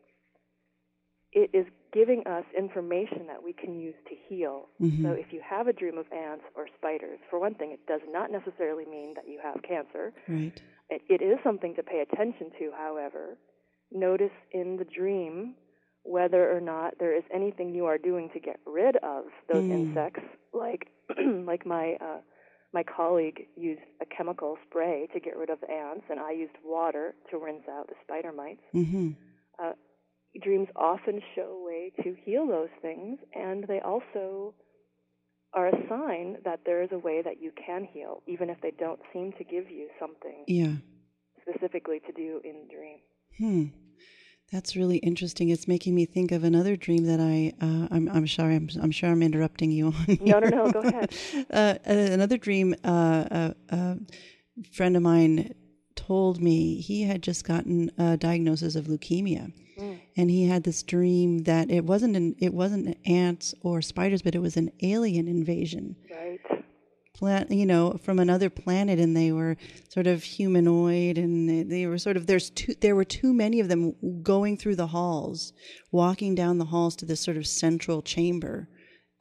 it 1.33 1.49
is 1.53 1.65
giving 1.91 2.25
us 2.27 2.45
information 2.57 3.27
that 3.27 3.43
we 3.43 3.51
can 3.51 3.77
use 3.79 3.95
to 4.09 4.15
heal. 4.27 4.69
Mhm. 4.81 5.01
So 5.03 5.11
if 5.11 5.33
you 5.33 5.41
have 5.41 5.67
a 5.67 5.73
dream 5.73 5.97
of 5.97 6.05
ants 6.13 6.45
or 6.55 6.67
spiders, 6.77 7.19
for 7.29 7.39
one 7.39 7.55
thing, 7.55 7.71
it 7.71 7.85
does 7.87 8.01
not 8.07 8.31
necessarily 8.31 8.85
mean 8.85 9.13
that 9.15 9.27
you 9.27 9.39
have 9.39 9.61
cancer. 9.63 10.13
Right. 10.27 10.61
It, 10.89 11.01
it 11.09 11.21
is 11.21 11.37
something 11.43 11.73
to 11.75 11.83
pay 11.83 11.99
attention 12.01 12.51
to, 12.59 12.71
however. 12.71 13.37
Notice 13.95 14.35
in 14.51 14.75
the 14.77 14.83
dream 14.85 15.55
whether 16.03 16.55
or 16.55 16.59
not 16.59 16.93
there 16.99 17.15
is 17.17 17.23
anything 17.33 17.73
you 17.73 17.85
are 17.85 17.97
doing 17.97 18.29
to 18.33 18.39
get 18.39 18.59
rid 18.67 18.97
of 18.97 19.23
those 19.47 19.63
Mm. 19.63 19.71
insects, 19.71 20.21
like 20.53 20.89
like 21.51 21.65
my 21.65 21.93
uh, 22.01 22.19
my 22.73 22.83
colleague 22.83 23.47
used 23.55 23.81
a 24.01 24.05
chemical 24.05 24.57
spray 24.67 25.07
to 25.13 25.19
get 25.21 25.37
rid 25.37 25.49
of 25.49 25.61
the 25.61 25.71
ants, 25.71 26.05
and 26.09 26.19
I 26.19 26.31
used 26.31 26.57
water 26.63 27.15
to 27.31 27.37
rinse 27.37 27.67
out 27.69 27.87
the 27.87 27.95
spider 28.03 28.31
mites. 28.33 28.61
hmm 28.73 29.11
Uh, 29.57 29.73
dreams 30.43 30.67
often 30.75 31.21
show 31.33 31.49
a 31.61 31.65
way 31.65 31.93
to 32.03 32.13
heal 32.25 32.45
those 32.45 32.73
things, 32.81 33.17
and 33.33 33.63
they 33.63 33.79
also 33.79 34.53
are 35.53 35.67
a 35.67 35.87
sign 35.87 36.37
that 36.43 36.59
there 36.65 36.83
is 36.83 36.91
a 36.91 36.99
way 36.99 37.21
that 37.21 37.41
you 37.41 37.51
can 37.65 37.85
heal, 37.85 38.21
even 38.27 38.49
if 38.49 38.59
they 38.61 38.71
don't 38.71 38.99
seem 39.13 39.31
to 39.37 39.43
give 39.45 39.69
you 39.71 39.87
something 39.97 40.43
Yeah. 40.47 40.75
specifically 41.41 42.01
to 42.01 42.11
do 42.11 42.41
in 42.43 42.55
the 42.67 42.73
dream. 42.75 42.99
Hmm. 43.37 43.65
That's 44.55 44.77
really 44.77 44.97
interesting. 44.99 45.49
It's 45.49 45.67
making 45.67 45.93
me 45.95 46.05
think 46.05 46.31
of 46.31 46.45
another 46.45 46.77
dream 46.77 47.03
that 47.07 47.19
I. 47.19 47.51
Uh, 47.61 47.89
I'm. 47.91 48.07
I'm 48.09 48.25
sorry. 48.25 48.55
I'm. 48.55 48.69
I'm 48.81 48.89
sure 48.91 49.09
I'm 49.11 49.21
interrupting 49.21 49.69
you. 49.69 49.87
On 50.07 50.17
No, 50.21 50.39
no, 50.39 50.47
no, 50.49 50.71
go 50.71 50.79
ahead. 50.79 51.13
Uh, 51.51 51.75
another 51.85 52.37
dream. 52.37 52.73
Uh, 52.85 53.25
a, 53.41 53.55
a 53.69 53.97
friend 54.71 54.95
of 54.95 55.03
mine 55.03 55.53
told 55.95 56.41
me 56.41 56.79
he 56.79 57.03
had 57.03 57.21
just 57.21 57.43
gotten 57.45 57.91
a 57.97 58.15
diagnosis 58.15 58.75
of 58.75 58.85
leukemia, 58.85 59.51
Mm. 59.77 59.99
and 60.15 60.29
he 60.31 60.47
had 60.47 60.63
this 60.63 60.83
dream 60.83 61.39
that 61.43 61.69
it 61.69 61.83
wasn't 61.83 62.15
an. 62.15 62.35
It 62.39 62.53
wasn't 62.53 62.97
ants 63.05 63.53
or 63.61 63.81
spiders, 63.81 64.21
but 64.21 64.35
it 64.35 64.39
was 64.39 64.55
an 64.55 64.71
alien 64.81 65.27
invasion. 65.27 65.97
Right. 66.09 66.39
Plant, 67.17 67.49
you 67.49 67.65
know, 67.65 67.97
from 68.03 68.19
another 68.19 68.49
planet, 68.49 68.99
and 68.99 69.15
they 69.15 69.31
were 69.31 69.55
sort 69.87 70.05
of 70.05 70.21
humanoid, 70.23 71.17
and 71.17 71.49
they, 71.49 71.63
they 71.63 71.87
were 71.87 71.97
sort 71.97 72.17
of 72.17 72.27
there's 72.27 72.49
too 72.49 72.73
there 72.81 72.95
were 72.95 73.05
too 73.05 73.33
many 73.33 73.61
of 73.61 73.69
them 73.69 73.93
going 74.21 74.57
through 74.57 74.75
the 74.75 74.87
halls, 74.87 75.53
walking 75.91 76.35
down 76.35 76.57
the 76.57 76.65
halls 76.65 76.95
to 76.97 77.05
this 77.05 77.21
sort 77.21 77.37
of 77.37 77.47
central 77.47 78.01
chamber. 78.01 78.67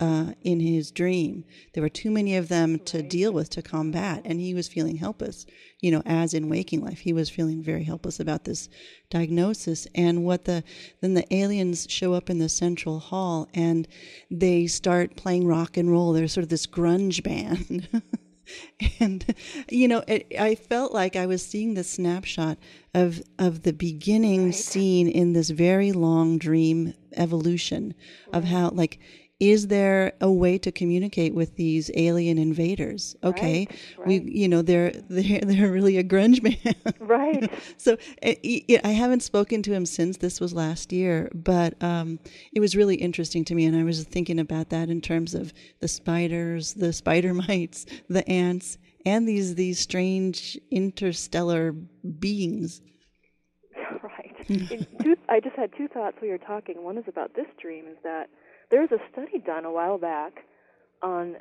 Uh, 0.00 0.32
in 0.42 0.58
his 0.58 0.90
dream, 0.90 1.44
there 1.72 1.82
were 1.82 1.88
too 1.88 2.10
many 2.10 2.34
of 2.34 2.48
them 2.48 2.80
to 2.80 3.00
deal 3.00 3.32
with 3.32 3.48
to 3.48 3.62
combat, 3.62 4.20
and 4.24 4.40
he 4.40 4.52
was 4.52 4.66
feeling 4.66 4.96
helpless. 4.96 5.46
You 5.80 5.92
know, 5.92 6.02
as 6.04 6.34
in 6.34 6.48
waking 6.48 6.84
life, 6.84 6.98
he 6.98 7.12
was 7.12 7.30
feeling 7.30 7.62
very 7.62 7.84
helpless 7.84 8.18
about 8.18 8.42
this 8.42 8.68
diagnosis. 9.08 9.86
And 9.94 10.24
what 10.24 10.46
the 10.46 10.64
then 11.00 11.14
the 11.14 11.32
aliens 11.32 11.86
show 11.88 12.12
up 12.12 12.28
in 12.28 12.38
the 12.38 12.48
central 12.48 12.98
hall, 12.98 13.48
and 13.54 13.86
they 14.32 14.66
start 14.66 15.14
playing 15.14 15.46
rock 15.46 15.76
and 15.76 15.88
roll. 15.88 16.12
They're 16.12 16.26
sort 16.26 16.42
of 16.42 16.50
this 16.50 16.66
grunge 16.66 17.22
band. 17.22 17.88
and 19.00 19.34
you 19.70 19.88
know 19.88 20.02
it, 20.06 20.26
i 20.38 20.54
felt 20.54 20.92
like 20.92 21.16
i 21.16 21.26
was 21.26 21.44
seeing 21.44 21.74
the 21.74 21.84
snapshot 21.84 22.58
of 22.94 23.22
of 23.38 23.62
the 23.62 23.72
beginning 23.72 24.52
scene 24.52 25.08
in 25.08 25.32
this 25.32 25.50
very 25.50 25.92
long 25.92 26.38
dream 26.38 26.92
evolution 27.16 27.94
of 28.32 28.44
how 28.44 28.68
like 28.70 28.98
is 29.40 29.66
there 29.66 30.12
a 30.20 30.30
way 30.30 30.56
to 30.58 30.70
communicate 30.70 31.34
with 31.34 31.56
these 31.56 31.90
alien 31.96 32.38
invaders 32.38 33.16
okay 33.24 33.66
Right, 33.98 34.06
we 34.06 34.20
you 34.30 34.48
know 34.48 34.62
they're 34.62 34.90
they're 35.10 35.40
they're 35.40 35.70
really 35.70 35.96
a 35.98 36.04
grunge 36.04 36.40
band 36.42 36.94
Right. 37.00 37.50
so 37.76 37.94
uh, 38.24 38.32
y- 38.44 38.64
I 38.84 38.88
haven't 38.90 39.22
spoken 39.22 39.62
to 39.62 39.72
him 39.72 39.86
since 39.86 40.16
this 40.18 40.40
was 40.40 40.52
last 40.52 40.92
year, 40.92 41.30
but 41.34 41.80
um, 41.82 42.18
it 42.52 42.60
was 42.60 42.76
really 42.76 42.96
interesting 42.96 43.44
to 43.46 43.54
me, 43.54 43.64
and 43.66 43.76
I 43.76 43.84
was 43.84 44.04
thinking 44.04 44.38
about 44.38 44.70
that 44.70 44.88
in 44.88 45.00
terms 45.00 45.34
of 45.34 45.52
the 45.80 45.88
spiders, 45.88 46.74
the 46.74 46.92
spider 46.92 47.34
mites, 47.48 47.86
the 48.08 48.26
ants, 48.28 48.78
and 49.04 49.28
these 49.28 49.54
these 49.56 49.78
strange 49.78 50.58
interstellar 50.70 51.72
beings. 51.72 52.80
right. 54.02 54.34
In 54.48 54.86
two, 55.02 55.16
I 55.28 55.40
just 55.40 55.56
had 55.56 55.70
two 55.76 55.88
thoughts 55.88 56.16
while 56.20 56.26
you 56.26 56.32
were 56.32 56.38
talking. 56.38 56.82
One 56.82 56.98
is 56.98 57.04
about 57.08 57.34
this 57.34 57.46
dream 57.60 57.86
is 57.86 57.96
that 58.02 58.28
there's 58.74 58.90
a 58.90 58.98
study 59.12 59.38
done 59.38 59.64
a 59.64 59.70
while 59.70 59.98
back 59.98 60.32
on 61.00 61.36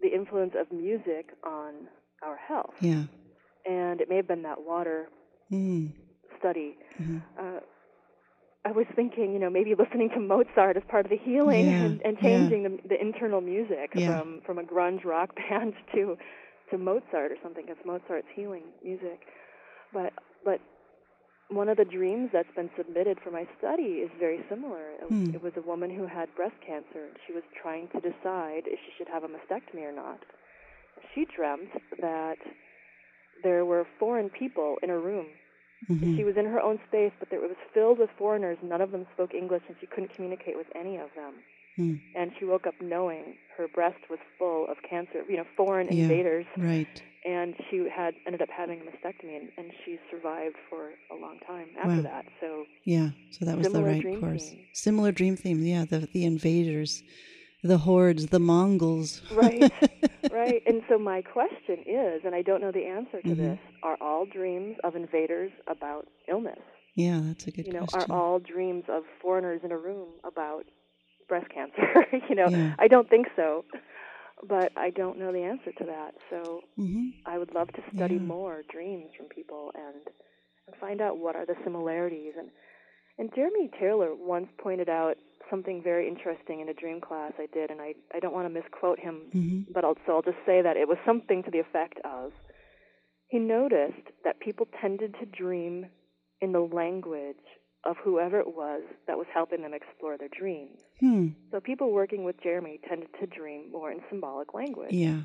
the 0.00 0.08
influence 0.08 0.54
of 0.58 0.72
music 0.72 1.30
on 1.46 1.86
our 2.24 2.36
health. 2.36 2.74
Yeah. 2.80 3.04
And 3.64 4.00
it 4.00 4.08
may 4.08 4.16
have 4.16 4.26
been 4.26 4.42
that 4.42 4.60
water 4.66 5.08
mm. 5.50 5.92
study. 6.40 6.76
Mm-hmm. 7.00 7.18
Uh, 7.38 7.60
I 8.64 8.72
was 8.72 8.86
thinking, 8.96 9.32
you 9.32 9.38
know, 9.38 9.48
maybe 9.48 9.76
listening 9.76 10.10
to 10.10 10.20
Mozart 10.20 10.76
as 10.76 10.82
part 10.88 11.06
of 11.06 11.10
the 11.10 11.18
healing 11.18 11.66
yeah. 11.66 11.82
and, 11.84 12.02
and 12.04 12.18
changing 12.18 12.62
yeah. 12.62 12.68
the, 12.68 12.88
the 12.88 13.00
internal 13.00 13.40
music 13.40 13.92
yeah. 13.94 14.18
from 14.18 14.40
from 14.44 14.58
a 14.58 14.64
grunge 14.64 15.04
rock 15.04 15.36
band 15.50 15.74
to 15.94 16.16
to 16.72 16.78
Mozart 16.78 17.30
or 17.30 17.36
something, 17.44 17.64
because 17.66 17.80
Mozart's 17.86 18.26
healing 18.34 18.64
music. 18.82 19.20
But 19.92 20.12
but 20.44 20.60
one 21.54 21.68
of 21.68 21.76
the 21.76 21.84
dreams 21.84 22.30
that's 22.32 22.54
been 22.54 22.70
submitted 22.76 23.18
for 23.22 23.30
my 23.30 23.46
study 23.58 24.02
is 24.04 24.10
very 24.18 24.44
similar. 24.48 24.90
It, 25.00 25.08
hmm. 25.08 25.34
it 25.34 25.42
was 25.42 25.52
a 25.56 25.62
woman 25.62 25.94
who 25.94 26.06
had 26.06 26.34
breast 26.34 26.56
cancer. 26.66 27.06
and 27.06 27.16
She 27.26 27.32
was 27.32 27.42
trying 27.60 27.88
to 27.88 28.00
decide 28.00 28.64
if 28.66 28.78
she 28.84 28.92
should 28.96 29.08
have 29.08 29.24
a 29.24 29.28
mastectomy 29.28 29.82
or 29.82 29.92
not. 29.92 30.20
She 31.14 31.26
dreamt 31.36 31.70
that 32.00 32.38
there 33.42 33.64
were 33.64 33.86
foreign 33.98 34.28
people 34.30 34.76
in 34.82 34.90
a 34.90 34.98
room 34.98 35.26
Mm-hmm. 35.90 36.16
She 36.16 36.24
was 36.24 36.36
in 36.36 36.46
her 36.46 36.60
own 36.60 36.78
space, 36.86 37.12
but 37.18 37.30
there, 37.30 37.42
it 37.42 37.48
was 37.48 37.58
filled 37.74 37.98
with 37.98 38.10
foreigners. 38.16 38.58
None 38.62 38.80
of 38.80 38.92
them 38.92 39.06
spoke 39.14 39.34
English, 39.34 39.62
and 39.66 39.76
she 39.80 39.86
couldn't 39.86 40.14
communicate 40.14 40.56
with 40.56 40.68
any 40.76 40.96
of 40.96 41.10
them. 41.16 41.34
Mm. 41.78 42.00
And 42.14 42.32
she 42.38 42.44
woke 42.44 42.66
up 42.66 42.74
knowing 42.80 43.36
her 43.56 43.66
breast 43.68 43.98
was 44.10 44.18
full 44.38 44.66
of 44.68 44.76
cancer, 44.88 45.22
you 45.28 45.36
know, 45.36 45.44
foreign 45.56 45.88
yeah, 45.90 46.04
invaders. 46.04 46.46
Right. 46.56 47.02
And 47.24 47.54
she 47.70 47.86
had 47.94 48.14
ended 48.26 48.42
up 48.42 48.48
having 48.50 48.80
a 48.80 48.84
mastectomy, 48.84 49.36
and, 49.36 49.48
and 49.56 49.70
she 49.84 49.98
survived 50.10 50.56
for 50.68 50.90
a 51.10 51.14
long 51.20 51.38
time 51.46 51.68
after 51.78 51.96
wow. 51.96 52.02
that. 52.02 52.24
So 52.40 52.64
yeah, 52.84 53.10
so 53.30 53.44
that 53.44 53.56
was 53.56 53.68
the 53.68 53.82
right 53.82 54.02
course. 54.20 54.50
Theme. 54.50 54.66
Similar 54.72 55.12
dream 55.12 55.36
theme. 55.36 55.62
Yeah, 55.62 55.84
the 55.84 56.08
the 56.12 56.24
invaders 56.24 57.02
the 57.62 57.78
hordes, 57.78 58.26
the 58.26 58.40
Mongols. 58.40 59.22
right, 59.32 59.72
right. 60.32 60.62
And 60.66 60.82
so 60.88 60.98
my 60.98 61.22
question 61.22 61.78
is, 61.86 62.22
and 62.24 62.34
I 62.34 62.42
don't 62.42 62.60
know 62.60 62.72
the 62.72 62.86
answer 62.86 63.22
to 63.22 63.28
mm-hmm. 63.28 63.42
this: 63.42 63.58
Are 63.82 63.96
all 64.00 64.26
dreams 64.26 64.76
of 64.84 64.96
invaders 64.96 65.52
about 65.68 66.08
illness? 66.28 66.58
Yeah, 66.96 67.20
that's 67.22 67.46
a 67.46 67.50
good 67.50 67.66
you 67.66 67.72
know, 67.72 67.86
question. 67.86 68.10
Are 68.10 68.18
all 68.18 68.38
dreams 68.38 68.84
of 68.88 69.04
foreigners 69.20 69.60
in 69.64 69.72
a 69.72 69.78
room 69.78 70.08
about 70.24 70.64
breast 71.32 71.48
cancer? 71.48 71.88
you 72.28 72.34
know, 72.34 72.48
yeah. 72.48 72.74
I 72.78 72.88
don't 72.88 73.08
think 73.08 73.26
so, 73.34 73.64
but 74.46 74.70
I 74.76 74.90
don't 74.90 75.18
know 75.18 75.32
the 75.32 75.40
answer 75.40 75.72
to 75.78 75.84
that. 75.84 76.12
So 76.28 76.60
mm-hmm. 76.78 77.08
I 77.24 77.38
would 77.38 77.54
love 77.54 77.68
to 77.68 77.82
study 77.96 78.16
yeah. 78.16 78.20
more 78.20 78.60
dreams 78.70 79.10
from 79.16 79.28
people 79.28 79.72
and 79.74 80.02
and 80.66 80.76
find 80.76 81.00
out 81.00 81.16
what 81.16 81.34
are 81.34 81.46
the 81.46 81.54
similarities. 81.64 82.34
And 82.38 82.50
and 83.18 83.30
Jeremy 83.34 83.70
Taylor 83.80 84.10
once 84.14 84.48
pointed 84.62 84.90
out 84.90 85.16
something 85.48 85.82
very 85.82 86.06
interesting 86.06 86.60
in 86.60 86.68
a 86.68 86.74
dream 86.74 87.00
class 87.00 87.32
I 87.38 87.46
did, 87.52 87.70
and 87.70 87.80
I, 87.80 87.94
I 88.14 88.20
don't 88.20 88.34
want 88.34 88.46
to 88.46 88.60
misquote 88.60 88.98
him, 88.98 89.22
mm-hmm. 89.34 89.72
but 89.72 89.84
I'll, 89.84 89.96
so 90.06 90.16
I'll 90.16 90.22
just 90.22 90.44
say 90.46 90.62
that 90.62 90.76
it 90.76 90.88
was 90.88 90.98
something 91.04 91.42
to 91.42 91.50
the 91.50 91.58
effect 91.58 91.98
of 92.04 92.32
he 93.28 93.38
noticed 93.38 94.06
that 94.24 94.40
people 94.40 94.66
tended 94.80 95.14
to 95.20 95.26
dream 95.26 95.86
in 96.40 96.52
the 96.52 96.60
language 96.60 97.36
of 97.84 97.96
whoever 98.02 98.38
it 98.38 98.54
was 98.54 98.82
that 99.06 99.16
was 99.16 99.26
helping 99.32 99.62
them 99.62 99.74
explore 99.74 100.16
their 100.16 100.28
dreams. 100.28 100.78
Hmm. 101.00 101.28
So 101.50 101.60
people 101.60 101.92
working 101.92 102.24
with 102.24 102.40
Jeremy 102.42 102.78
tended 102.88 103.08
to 103.20 103.26
dream 103.26 103.72
more 103.72 103.90
in 103.90 104.00
symbolic 104.08 104.54
language. 104.54 104.92
Yeah. 104.92 105.22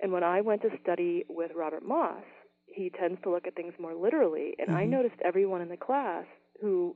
And 0.00 0.12
when 0.12 0.22
I 0.22 0.40
went 0.42 0.62
to 0.62 0.70
study 0.82 1.24
with 1.28 1.50
Robert 1.56 1.84
Moss, 1.84 2.22
he 2.66 2.90
tends 2.90 3.20
to 3.22 3.30
look 3.30 3.46
at 3.46 3.56
things 3.56 3.74
more 3.80 3.94
literally, 3.94 4.54
and 4.58 4.68
mm-hmm. 4.68 4.76
I 4.76 4.84
noticed 4.84 5.16
everyone 5.24 5.62
in 5.62 5.68
the 5.68 5.76
class 5.76 6.24
who 6.60 6.94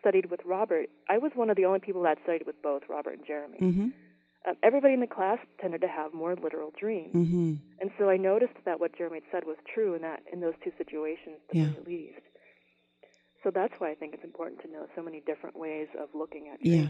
studied 0.00 0.30
with 0.30 0.40
Robert, 0.44 0.88
I 1.08 1.18
was 1.18 1.32
one 1.34 1.50
of 1.50 1.56
the 1.56 1.64
only 1.64 1.80
people 1.80 2.02
that 2.04 2.18
studied 2.22 2.46
with 2.46 2.60
both 2.62 2.82
Robert 2.88 3.18
and 3.18 3.26
Jeremy. 3.26 3.58
Mm-hmm. 3.60 3.88
Um, 4.48 4.54
everybody 4.62 4.94
in 4.94 5.00
the 5.00 5.06
class 5.08 5.38
tended 5.60 5.80
to 5.80 5.88
have 5.88 6.14
more 6.14 6.36
literal 6.36 6.72
dreams, 6.78 7.14
mm-hmm. 7.14 7.54
and 7.80 7.90
so 7.98 8.08
I 8.08 8.16
noticed 8.16 8.54
that 8.64 8.78
what 8.80 8.96
Jeremy 8.96 9.20
said 9.32 9.44
was 9.44 9.56
true 9.74 9.94
in 9.94 10.02
that 10.02 10.22
in 10.32 10.40
those 10.40 10.54
two 10.62 10.70
situations, 10.78 11.36
to 11.52 11.58
yeah. 11.58 11.64
at 11.76 11.86
least. 11.86 12.20
So 13.42 13.50
that's 13.50 13.74
why 13.78 13.90
I 13.90 13.94
think 13.94 14.14
it's 14.14 14.24
important 14.24 14.60
to 14.62 14.70
know 14.70 14.86
so 14.96 15.02
many 15.02 15.22
different 15.26 15.56
ways 15.56 15.88
of 15.98 16.08
looking 16.14 16.48
at 16.48 16.64
yeah. 16.64 16.88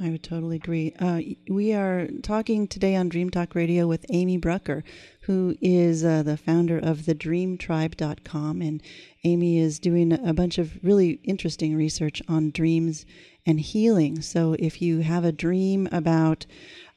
I 0.00 0.10
would 0.10 0.22
totally 0.22 0.56
agree. 0.56 0.94
Uh, 0.98 1.20
we 1.48 1.72
are 1.74 2.08
talking 2.22 2.66
today 2.66 2.96
on 2.96 3.08
Dream 3.08 3.30
Talk 3.30 3.54
Radio 3.54 3.86
with 3.86 4.04
Amy 4.10 4.36
Brucker, 4.36 4.82
who 5.22 5.56
is 5.60 6.04
uh, 6.04 6.22
the 6.22 6.36
founder 6.36 6.78
of 6.78 6.98
thedreamtribe.com. 6.98 8.60
And 8.60 8.82
Amy 9.24 9.58
is 9.58 9.78
doing 9.78 10.12
a 10.12 10.34
bunch 10.34 10.58
of 10.58 10.82
really 10.82 11.20
interesting 11.22 11.76
research 11.76 12.20
on 12.28 12.50
dreams 12.50 13.06
and 13.46 13.60
healing. 13.60 14.20
So 14.20 14.56
if 14.58 14.82
you 14.82 15.00
have 15.00 15.24
a 15.24 15.32
dream 15.32 15.88
about 15.92 16.46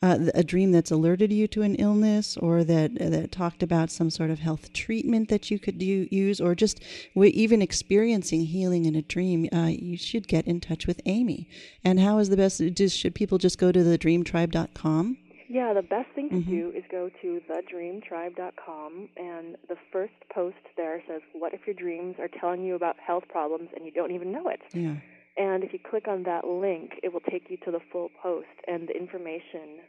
uh, 0.02 0.30
a 0.34 0.44
dream 0.44 0.72
that's 0.72 0.92
alerted 0.92 1.32
you 1.32 1.48
to 1.48 1.62
an 1.62 1.76
illness 1.76 2.38
or 2.38 2.64
that 2.64 2.96
that 2.96 3.32
talked 3.32 3.64
about 3.64 3.90
some 3.90 4.10
sort 4.10 4.30
of 4.30 4.40
health 4.40 4.74
treatment 4.74 5.30
that 5.30 5.50
you 5.50 5.58
could 5.58 5.78
do, 5.78 6.08
use 6.12 6.42
or 6.42 6.54
just 6.54 6.80
even 7.16 7.62
experiencing 7.62 8.46
healing 8.46 8.86
in 8.86 8.96
a 8.96 9.02
dream, 9.02 9.48
uh, 9.54 9.68
you 9.68 9.98
should 9.98 10.28
get 10.28 10.46
in 10.46 10.60
touch 10.60 10.86
with 10.86 11.02
Amy. 11.06 11.48
And 11.84 12.00
how 12.00 12.20
is 12.20 12.30
the 12.30 12.38
best? 12.38 12.62
Should 12.92 13.16
people 13.16 13.38
just 13.38 13.58
go 13.58 13.72
to 13.72 13.80
thedreamtribe.com? 13.80 15.18
Yeah, 15.48 15.74
the 15.74 15.84
best 15.84 16.10
thing 16.12 16.30
to 16.30 16.36
Mhm. 16.38 16.46
do 16.50 16.72
is 16.72 16.84
go 16.90 17.10
to 17.22 17.42
thedreamtribe.com, 17.48 19.10
and 19.16 19.58
the 19.68 19.76
first 19.92 20.14
post 20.30 20.58
there 20.76 21.04
says, 21.08 21.22
What 21.34 21.54
if 21.54 21.68
your 21.68 21.76
dreams 21.76 22.18
are 22.20 22.28
telling 22.28 22.64
you 22.64 22.76
about 22.76 23.00
health 23.00 23.28
problems 23.28 23.70
and 23.76 23.86
you 23.86 23.92
don't 23.92 24.12
even 24.12 24.32
know 24.32 24.48
it? 24.50 24.62
Yeah. 24.74 24.96
And 25.38 25.64
if 25.64 25.74
you 25.74 25.80
click 25.80 26.08
on 26.08 26.24
that 26.24 26.48
link, 26.48 27.00
it 27.04 27.14
will 27.14 27.20
take 27.22 27.50
you 27.50 27.58
to 27.58 27.72
the 27.72 27.80
full 27.92 28.10
post, 28.22 28.48
and 28.68 28.88
the 28.88 28.98
information 28.98 29.82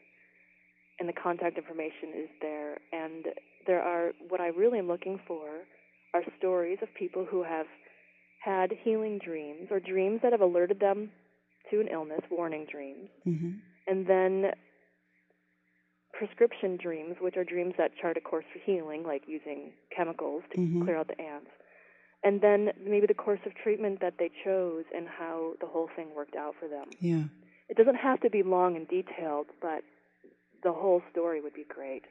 and 0.98 1.08
the 1.08 1.12
contact 1.12 1.58
information 1.58 2.14
is 2.14 2.28
there. 2.40 2.78
And 2.92 3.26
there 3.66 3.82
are, 3.82 4.12
what 4.28 4.40
I 4.40 4.48
really 4.48 4.78
am 4.78 4.88
looking 4.88 5.18
for 5.18 5.66
are 6.14 6.24
stories 6.38 6.78
of 6.82 6.92
people 6.94 7.24
who 7.26 7.42
have 7.42 7.66
had 8.42 8.72
healing 8.72 9.18
dreams 9.18 9.70
or 9.70 9.78
dreams 9.78 10.20
that 10.22 10.32
have 10.32 10.40
alerted 10.40 10.80
them 10.80 11.10
to 11.70 11.80
an 11.80 11.88
illness, 11.88 12.22
warning 12.30 12.64
dreams. 12.64 13.10
Mm-hmm. 13.26 13.50
And 13.88 14.06
then 14.06 14.52
prescription 16.18 16.76
dreams, 16.76 17.16
which 17.20 17.36
are 17.36 17.44
dreams 17.44 17.74
that 17.78 17.90
chart 18.00 18.16
a 18.16 18.20
course 18.20 18.44
for 18.52 18.58
healing, 18.64 19.02
like 19.04 19.22
using 19.26 19.72
chemicals 19.94 20.42
to 20.52 20.58
Mhm. 20.58 20.84
clear 20.84 20.96
out 20.96 21.08
the 21.08 21.20
ants. 21.20 21.50
And 22.24 22.40
then 22.40 22.72
maybe 22.82 23.06
the 23.06 23.14
course 23.14 23.40
of 23.46 23.54
treatment 23.54 24.00
that 24.00 24.14
they 24.18 24.30
chose 24.44 24.84
and 24.94 25.06
how 25.06 25.54
the 25.60 25.66
whole 25.66 25.88
thing 25.94 26.08
worked 26.14 26.34
out 26.34 26.54
for 26.58 26.68
them. 26.68 26.88
Yeah. 27.00 27.24
It 27.68 27.76
doesn't 27.76 27.96
have 27.96 28.20
to 28.20 28.30
be 28.30 28.42
long 28.42 28.76
and 28.76 28.88
detailed, 28.88 29.46
but 29.60 29.82
the 30.62 30.72
whole 30.72 31.02
story 31.10 31.40
would 31.40 31.54
be 31.54 31.64
great. 31.64 32.04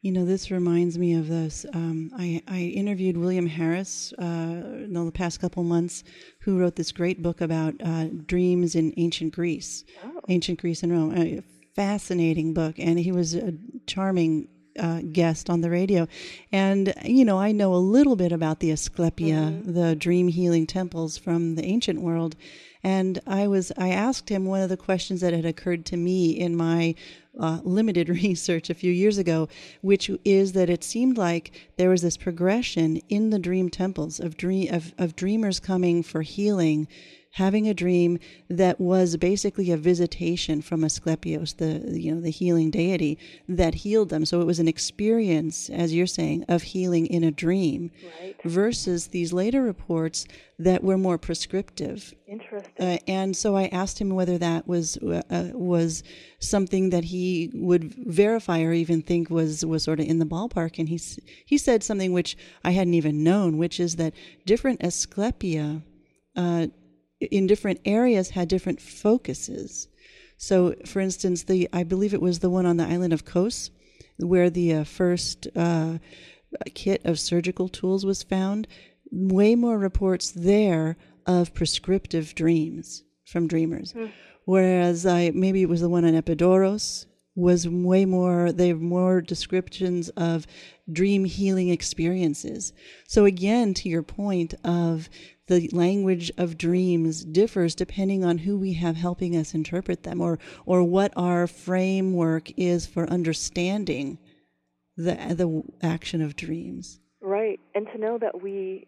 You 0.00 0.12
know, 0.12 0.24
this 0.24 0.50
reminds 0.50 0.96
me 0.96 1.14
of 1.14 1.26
this. 1.26 1.66
Um, 1.74 2.10
I, 2.16 2.40
I 2.46 2.60
interviewed 2.60 3.16
William 3.16 3.46
Harris 3.48 4.12
uh, 4.18 4.84
in 4.84 4.92
the 4.92 5.10
past 5.12 5.40
couple 5.40 5.64
months, 5.64 6.04
who 6.40 6.58
wrote 6.58 6.76
this 6.76 6.92
great 6.92 7.20
book 7.20 7.40
about 7.40 7.74
uh, 7.82 8.06
dreams 8.26 8.76
in 8.76 8.94
ancient 8.96 9.34
Greece, 9.34 9.84
Oh. 10.04 10.20
ancient 10.28 10.60
Greece 10.60 10.82
and 10.84 10.92
Rome. 10.92 11.12
A 11.16 11.42
fascinating 11.74 12.54
book, 12.54 12.78
and 12.78 12.98
he 12.98 13.12
was 13.12 13.34
a 13.34 13.54
charming 13.86 14.48
uh, 14.78 15.00
guest 15.12 15.50
on 15.50 15.60
the 15.60 15.70
radio. 15.70 16.06
And 16.52 16.94
you 17.04 17.24
know, 17.24 17.38
I 17.38 17.52
know 17.52 17.74
a 17.74 17.76
little 17.76 18.16
bit 18.16 18.32
about 18.32 18.60
the 18.60 18.70
Asclepia, 18.70 19.62
the 19.64 19.96
dream 19.96 20.28
healing 20.28 20.66
temples 20.66 21.18
from 21.18 21.56
the 21.56 21.64
ancient 21.64 22.00
world. 22.00 22.36
And 22.82 23.18
I 23.26 23.48
was 23.48 23.72
I 23.76 23.90
asked 23.90 24.28
him 24.28 24.44
one 24.44 24.62
of 24.62 24.68
the 24.68 24.76
questions 24.76 25.20
that 25.20 25.32
had 25.32 25.44
occurred 25.44 25.84
to 25.86 25.96
me 25.96 26.30
in 26.30 26.56
my 26.56 26.94
uh, 27.38 27.60
limited 27.64 28.08
research 28.24 28.70
a 28.70 28.74
few 28.74 28.92
years 28.92 29.18
ago, 29.18 29.48
which 29.80 30.10
is 30.24 30.52
that 30.52 30.70
it 30.70 30.84
seemed 30.84 31.18
like 31.18 31.52
there 31.76 31.90
was 31.90 32.02
this 32.02 32.16
progression 32.16 32.98
in 33.08 33.30
the 33.30 33.38
dream 33.38 33.68
temples 33.68 34.20
of 34.20 34.36
dream 34.36 34.72
of, 34.72 34.94
of 34.96 35.16
dreamers 35.16 35.58
coming 35.60 36.02
for 36.02 36.22
healing 36.22 36.86
having 37.38 37.68
a 37.68 37.74
dream 37.74 38.18
that 38.48 38.80
was 38.80 39.16
basically 39.16 39.70
a 39.70 39.76
visitation 39.76 40.60
from 40.60 40.82
Asclepios, 40.82 41.56
the 41.56 41.72
you 42.00 42.14
know 42.14 42.20
the 42.20 42.30
healing 42.30 42.70
deity 42.70 43.16
that 43.48 43.74
healed 43.84 44.08
them. 44.10 44.24
So 44.24 44.40
it 44.40 44.46
was 44.46 44.58
an 44.58 44.68
experience, 44.68 45.70
as 45.70 45.94
you're 45.94 46.06
saying, 46.20 46.44
of 46.48 46.62
healing 46.74 47.06
in 47.06 47.22
a 47.24 47.30
dream, 47.30 47.90
Right. 48.20 48.36
versus 48.44 49.08
these 49.08 49.32
later 49.32 49.62
reports 49.62 50.26
that 50.58 50.82
were 50.82 50.98
more 50.98 51.18
prescriptive. 51.18 52.12
Interesting. 52.26 52.84
Uh, 52.84 52.98
and 53.06 53.36
so 53.36 53.56
I 53.56 53.66
asked 53.66 53.98
him 54.00 54.10
whether 54.10 54.36
that 54.38 54.66
was 54.66 54.96
uh, 54.98 55.22
uh, 55.30 55.50
was 55.54 56.02
something 56.40 56.90
that 56.90 57.04
he 57.04 57.50
would 57.54 57.84
verify 57.94 58.62
or 58.62 58.72
even 58.72 59.00
think 59.02 59.30
was 59.30 59.64
was 59.64 59.84
sort 59.84 60.00
of 60.00 60.06
in 60.06 60.18
the 60.18 60.26
ballpark. 60.34 60.78
And 60.80 60.88
he 60.88 61.00
he 61.46 61.56
said 61.56 61.82
something 61.84 62.12
which 62.12 62.36
I 62.64 62.72
hadn't 62.72 62.94
even 62.94 63.22
known, 63.22 63.58
which 63.58 63.78
is 63.78 63.96
that 63.96 64.12
different 64.44 64.80
Asclepia 64.80 65.82
uh, 66.36 66.66
in 67.20 67.46
different 67.46 67.80
areas 67.84 68.30
had 68.30 68.48
different 68.48 68.80
focuses. 68.80 69.88
So, 70.36 70.74
for 70.86 71.00
instance, 71.00 71.44
the 71.44 71.68
I 71.72 71.82
believe 71.82 72.14
it 72.14 72.22
was 72.22 72.38
the 72.38 72.50
one 72.50 72.66
on 72.66 72.76
the 72.76 72.86
island 72.86 73.12
of 73.12 73.24
Kos, 73.24 73.70
where 74.18 74.50
the 74.50 74.74
uh, 74.74 74.84
first 74.84 75.48
uh, 75.56 75.98
kit 76.74 77.02
of 77.04 77.18
surgical 77.18 77.68
tools 77.68 78.06
was 78.06 78.22
found. 78.22 78.68
Way 79.10 79.54
more 79.54 79.78
reports 79.78 80.30
there 80.30 80.96
of 81.26 81.54
prescriptive 81.54 82.34
dreams 82.34 83.04
from 83.24 83.46
dreamers, 83.46 83.94
whereas 84.44 85.06
I 85.06 85.30
maybe 85.34 85.62
it 85.62 85.68
was 85.68 85.80
the 85.80 85.88
one 85.88 86.04
on 86.04 86.14
Epidaurus 86.14 87.06
was 87.38 87.68
way 87.68 88.04
more 88.04 88.50
they 88.50 88.68
have 88.68 88.80
more 88.80 89.20
descriptions 89.20 90.08
of 90.10 90.44
dream 90.90 91.24
healing 91.24 91.68
experiences 91.68 92.72
so 93.06 93.24
again 93.26 93.72
to 93.72 93.88
your 93.88 94.02
point 94.02 94.54
of 94.64 95.08
the 95.48 95.68
language 95.72 96.30
of 96.38 96.56
dreams 96.56 97.24
differs 97.24 97.74
depending 97.74 98.24
on 98.24 98.38
who 98.38 98.56
we 98.56 98.74
have 98.74 98.96
helping 98.96 99.34
us 99.34 99.54
interpret 99.54 100.04
them 100.04 100.20
or 100.20 100.38
or 100.66 100.84
what 100.84 101.12
our 101.16 101.46
framework 101.46 102.50
is 102.56 102.86
for 102.86 103.08
understanding 103.10 104.18
the 104.96 105.14
the 105.34 105.62
action 105.82 106.22
of 106.22 106.36
dreams 106.36 107.00
right 107.20 107.58
and 107.74 107.86
to 107.92 107.98
know 107.98 108.18
that 108.18 108.42
we 108.42 108.86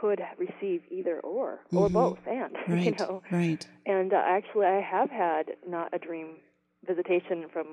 could 0.00 0.20
receive 0.38 0.82
either 0.90 1.20
or 1.20 1.60
or 1.72 1.86
mm-hmm. 1.86 1.94
both 1.94 2.18
and 2.26 2.56
right, 2.68 2.84
you 2.84 2.94
know 2.98 3.22
right 3.30 3.66
and 3.86 4.12
uh, 4.12 4.22
actually 4.24 4.66
i 4.66 4.80
have 4.80 5.10
had 5.10 5.52
not 5.68 5.92
a 5.94 5.98
dream 5.98 6.36
visitation 6.86 7.46
from 7.52 7.66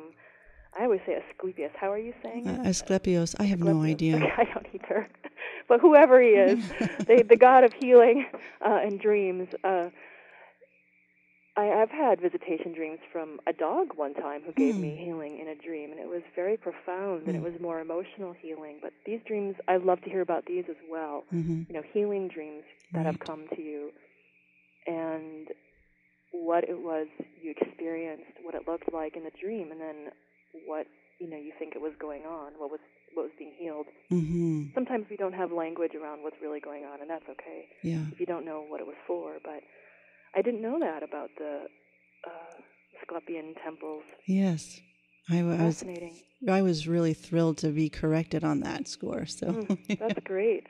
I 0.80 0.84
always 0.84 1.02
say 1.06 1.18
Asclepius. 1.18 1.72
How 1.76 1.92
are 1.92 2.00
you 2.00 2.14
saying 2.24 2.48
uh, 2.48 2.64
Asclepios. 2.64 3.36
I 3.40 3.44
have 3.44 3.60
Asclepios. 3.60 3.66
no 3.66 3.84
idea. 3.84 4.16
Okay, 4.16 4.32
I 4.38 4.44
don't 4.46 4.68
either. 4.74 5.10
But 5.68 5.80
whoever 5.80 6.22
he 6.22 6.30
is, 6.30 6.68
the, 7.00 7.26
the 7.28 7.38
god 7.38 7.64
of 7.64 7.74
healing 7.74 8.26
uh, 8.66 8.80
and 8.84 9.00
dreams. 9.00 9.50
Uh, 9.64 9.90
I, 11.58 11.66
have 11.66 11.90
had 11.90 12.22
visitation 12.22 12.74
dreams 12.74 13.00
from 13.12 13.40
a 13.46 13.54
dog 13.54 13.90
one 13.96 14.14
time 14.14 14.42
who 14.46 14.54
gave 14.54 14.76
mm. 14.76 14.80
me 14.82 14.96
healing 14.96 15.38
in 15.40 15.50
a 15.50 15.56
dream, 15.56 15.92
and 15.92 16.00
it 16.00 16.08
was 16.08 16.22
very 16.34 16.56
profound, 16.56 17.24
mm. 17.24 17.28
and 17.28 17.36
it 17.36 17.40
hmm. 17.40 17.46
was 17.46 17.54
more 17.60 17.82
emotional 17.82 18.32
healing. 18.32 18.80
But 18.82 18.94
these 19.06 19.20
dreams, 19.28 19.56
I 19.68 19.78
love 19.78 20.02
to 20.04 20.10
hear 20.10 20.22
about 20.22 20.46
these 20.46 20.64
as 20.70 20.78
well. 20.90 21.26
Mm-hmm. 21.34 21.64
You 21.68 21.74
know, 21.74 21.84
healing 21.94 22.30
dreams 22.30 22.64
that 22.94 23.00
right. 23.00 23.06
have 23.06 23.20
come 23.20 23.48
to 23.56 23.62
you, 23.62 23.92
and 24.88 25.50
what 26.32 26.64
it 26.64 26.80
was 26.80 27.08
you 27.42 27.54
experienced, 27.60 28.32
what 28.44 28.56
it 28.56 28.68
looked 28.68 28.94
like 28.94 29.18
in 29.18 29.24
the 29.26 29.32
dream, 29.40 29.72
and 29.72 29.82
then 29.82 29.96
what 30.66 30.88
you 31.22 31.30
know 31.30 31.38
you 31.38 31.54
think 31.60 31.76
it 31.76 31.82
was 31.82 31.94
going 32.02 32.24
on, 32.24 32.54
what 32.58 32.72
was 32.72 32.80
what 33.14 33.24
was 33.24 33.32
being 33.38 33.54
healed. 33.60 33.86
Mm-hmm. 34.12 34.74
Sometimes 34.74 35.06
we 35.10 35.18
don't 35.18 35.34
have 35.34 35.52
language 35.52 35.92
around 35.96 36.24
what's 36.24 36.38
really 36.42 36.60
going 36.60 36.84
on, 36.86 37.02
and 37.02 37.10
that's 37.10 37.30
okay. 37.30 37.68
Yeah. 37.84 38.06
If 38.12 38.20
you 38.20 38.26
don't 38.26 38.46
know 38.46 38.66
what 38.68 38.82
it 38.82 38.88
was 38.88 38.96
for, 39.06 39.38
but 39.44 39.62
I 40.36 40.42
didn't 40.42 40.62
know 40.62 40.80
that 40.80 41.04
about 41.04 41.30
the 41.38 41.68
uh, 42.26 42.62
Asclepian 43.02 43.54
temples. 43.64 44.04
Yes. 44.28 44.80
I, 45.30 45.40
I 45.40 45.44
was 45.44 45.84
I 46.50 46.62
was 46.62 46.88
really 46.88 47.14
thrilled 47.14 47.58
to 47.60 47.70
be 47.70 47.90
corrected 47.90 48.44
on 48.44 48.62
that 48.62 48.88
score. 48.88 49.26
So 49.26 49.48
mm, 49.48 50.00
that's 50.00 50.20
great. 50.24 50.66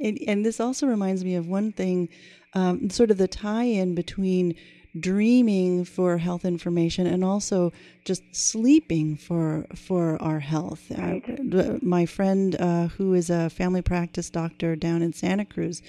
And, 0.00 0.18
and, 0.26 0.44
this 0.44 0.60
also 0.60 0.86
reminds 0.86 1.24
me 1.24 1.34
of 1.34 1.46
one 1.46 1.72
thing, 1.72 2.10
um, 2.52 2.90
sort 2.90 3.10
of 3.10 3.16
the 3.16 3.26
tie-in 3.26 3.94
between 3.94 4.54
dreaming 4.98 5.84
for 5.84 6.18
health 6.18 6.44
information 6.44 7.06
and 7.06 7.24
also 7.24 7.72
just 8.04 8.22
sleeping 8.34 9.16
for 9.16 9.66
for 9.74 10.20
our 10.22 10.40
health. 10.40 10.90
Right. 10.96 11.24
Uh, 11.52 11.78
my 11.82 12.06
friend 12.06 12.56
uh, 12.56 12.88
who 12.88 13.14
is 13.14 13.30
a 13.30 13.50
family 13.50 13.82
practice 13.82 14.30
doctor 14.30 14.76
down 14.76 15.02
in 15.02 15.12
Santa 15.12 15.44
Cruz 15.44 15.82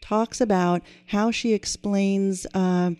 talks 0.00 0.40
about 0.40 0.82
how 1.06 1.30
she 1.30 1.52
explains. 1.52 2.46
Uh, 2.54 2.92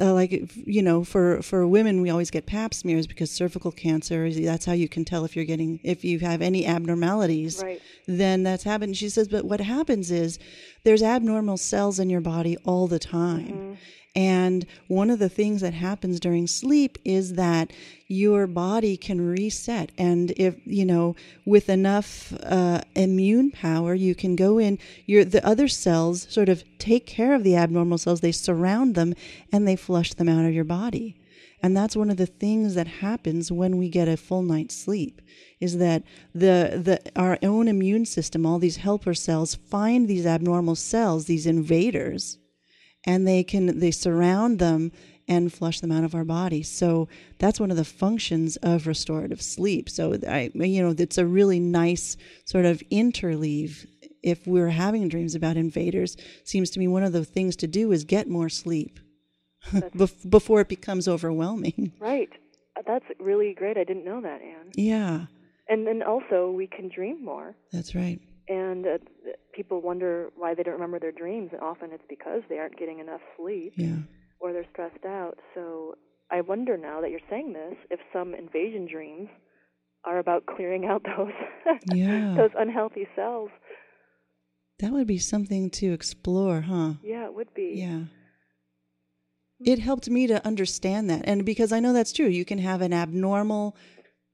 uh, 0.00 0.12
like 0.12 0.50
you 0.66 0.82
know 0.82 1.04
for 1.04 1.40
for 1.42 1.66
women 1.68 2.00
we 2.00 2.10
always 2.10 2.30
get 2.30 2.46
pap 2.46 2.74
smears 2.74 3.06
because 3.06 3.30
cervical 3.30 3.70
cancer 3.70 4.26
is 4.26 4.40
that's 4.42 4.64
how 4.64 4.72
you 4.72 4.88
can 4.88 5.04
tell 5.04 5.24
if 5.24 5.36
you're 5.36 5.44
getting 5.44 5.78
if 5.84 6.04
you 6.04 6.18
have 6.18 6.42
any 6.42 6.66
abnormalities 6.66 7.62
right. 7.62 7.80
then 8.08 8.42
that's 8.42 8.64
happened 8.64 8.96
she 8.96 9.08
says 9.08 9.28
but 9.28 9.44
what 9.44 9.60
happens 9.60 10.10
is 10.10 10.38
there's 10.82 11.02
abnormal 11.02 11.56
cells 11.56 12.00
in 12.00 12.10
your 12.10 12.20
body 12.20 12.56
all 12.64 12.88
the 12.88 12.98
time 12.98 13.46
mm-hmm. 13.46 13.74
And 14.14 14.64
one 14.86 15.10
of 15.10 15.18
the 15.18 15.28
things 15.28 15.60
that 15.60 15.74
happens 15.74 16.20
during 16.20 16.46
sleep 16.46 16.98
is 17.04 17.34
that 17.34 17.72
your 18.06 18.46
body 18.46 18.96
can 18.96 19.20
reset. 19.20 19.90
And 19.98 20.32
if, 20.36 20.54
you 20.64 20.84
know, 20.84 21.16
with 21.44 21.68
enough 21.68 22.32
uh, 22.44 22.82
immune 22.94 23.50
power, 23.50 23.92
you 23.94 24.14
can 24.14 24.36
go 24.36 24.58
in, 24.58 24.78
your, 25.06 25.24
the 25.24 25.44
other 25.44 25.66
cells 25.66 26.26
sort 26.30 26.48
of 26.48 26.62
take 26.78 27.06
care 27.06 27.34
of 27.34 27.42
the 27.42 27.56
abnormal 27.56 27.98
cells, 27.98 28.20
they 28.20 28.30
surround 28.30 28.94
them, 28.94 29.14
and 29.50 29.66
they 29.66 29.76
flush 29.76 30.14
them 30.14 30.28
out 30.28 30.44
of 30.44 30.54
your 30.54 30.64
body. 30.64 31.16
And 31.60 31.76
that's 31.76 31.96
one 31.96 32.10
of 32.10 32.18
the 32.18 32.26
things 32.26 32.74
that 32.74 32.86
happens 32.86 33.50
when 33.50 33.78
we 33.78 33.88
get 33.88 34.06
a 34.06 34.18
full 34.18 34.42
night's 34.42 34.76
sleep 34.76 35.22
is 35.60 35.78
that 35.78 36.02
the, 36.34 36.78
the 36.84 37.00
our 37.20 37.38
own 37.42 37.68
immune 37.68 38.04
system, 38.04 38.44
all 38.44 38.58
these 38.58 38.76
helper 38.76 39.14
cells, 39.14 39.54
find 39.54 40.06
these 40.06 40.26
abnormal 40.26 40.76
cells, 40.76 41.24
these 41.24 41.46
invaders, 41.46 42.38
and 43.06 43.26
they 43.26 43.44
can 43.44 43.78
they 43.78 43.90
surround 43.90 44.58
them 44.58 44.92
and 45.26 45.52
flush 45.52 45.80
them 45.80 45.90
out 45.90 46.04
of 46.04 46.14
our 46.14 46.24
body. 46.24 46.62
So 46.62 47.08
that's 47.38 47.58
one 47.58 47.70
of 47.70 47.76
the 47.76 47.84
functions 47.84 48.56
of 48.56 48.86
restorative 48.86 49.40
sleep. 49.40 49.88
So 49.88 50.18
I 50.28 50.50
you 50.54 50.82
know 50.82 50.94
it's 50.96 51.18
a 51.18 51.26
really 51.26 51.60
nice 51.60 52.16
sort 52.44 52.64
of 52.64 52.82
interleave 52.90 53.86
if 54.22 54.46
we're 54.46 54.70
having 54.70 55.08
dreams 55.08 55.34
about 55.34 55.56
invaders 55.56 56.16
seems 56.44 56.70
to 56.70 56.78
me 56.78 56.88
one 56.88 57.02
of 57.02 57.12
the 57.12 57.24
things 57.24 57.56
to 57.56 57.66
do 57.66 57.92
is 57.92 58.04
get 58.04 58.28
more 58.28 58.48
sleep 58.48 58.98
before 60.28 60.60
it 60.60 60.68
becomes 60.68 61.08
overwhelming. 61.08 61.92
Right. 62.00 62.28
That's 62.86 63.04
really 63.20 63.54
great. 63.54 63.78
I 63.78 63.84
didn't 63.84 64.04
know 64.04 64.20
that, 64.20 64.42
Anne. 64.42 64.72
Yeah. 64.74 65.26
And 65.68 65.86
then 65.86 66.02
also 66.02 66.50
we 66.50 66.66
can 66.66 66.90
dream 66.92 67.24
more. 67.24 67.54
That's 67.72 67.94
right 67.94 68.20
and 68.48 68.86
uh, 68.86 68.98
people 69.52 69.80
wonder 69.80 70.30
why 70.36 70.54
they 70.54 70.62
don't 70.62 70.74
remember 70.74 70.98
their 70.98 71.12
dreams 71.12 71.50
and 71.52 71.60
often 71.60 71.90
it's 71.92 72.04
because 72.08 72.42
they 72.48 72.58
aren't 72.58 72.78
getting 72.78 72.98
enough 72.98 73.20
sleep 73.36 73.72
yeah. 73.76 73.96
or 74.40 74.52
they're 74.52 74.66
stressed 74.72 75.04
out. 75.06 75.38
So 75.54 75.96
i 76.30 76.40
wonder 76.40 76.76
now 76.76 77.00
that 77.00 77.10
you're 77.10 77.20
saying 77.28 77.52
this 77.52 77.74
if 77.90 78.00
some 78.12 78.34
invasion 78.34 78.88
dreams 78.90 79.28
are 80.04 80.18
about 80.18 80.46
clearing 80.56 80.86
out 80.86 81.02
those 81.04 81.32
yeah. 81.92 82.34
those 82.36 82.50
unhealthy 82.58 83.06
cells. 83.16 83.50
That 84.80 84.92
would 84.92 85.06
be 85.06 85.18
something 85.18 85.70
to 85.70 85.92
explore 85.92 86.62
huh? 86.62 86.94
Yeah 87.02 87.26
it 87.26 87.34
would 87.34 87.52
be. 87.54 87.74
Yeah. 87.76 88.04
It 89.64 89.78
helped 89.78 90.10
me 90.10 90.26
to 90.26 90.44
understand 90.46 91.08
that 91.10 91.22
and 91.24 91.46
because 91.46 91.72
i 91.72 91.80
know 91.80 91.92
that's 91.92 92.12
true 92.12 92.26
you 92.26 92.44
can 92.44 92.58
have 92.58 92.82
an 92.82 92.92
abnormal 92.92 93.76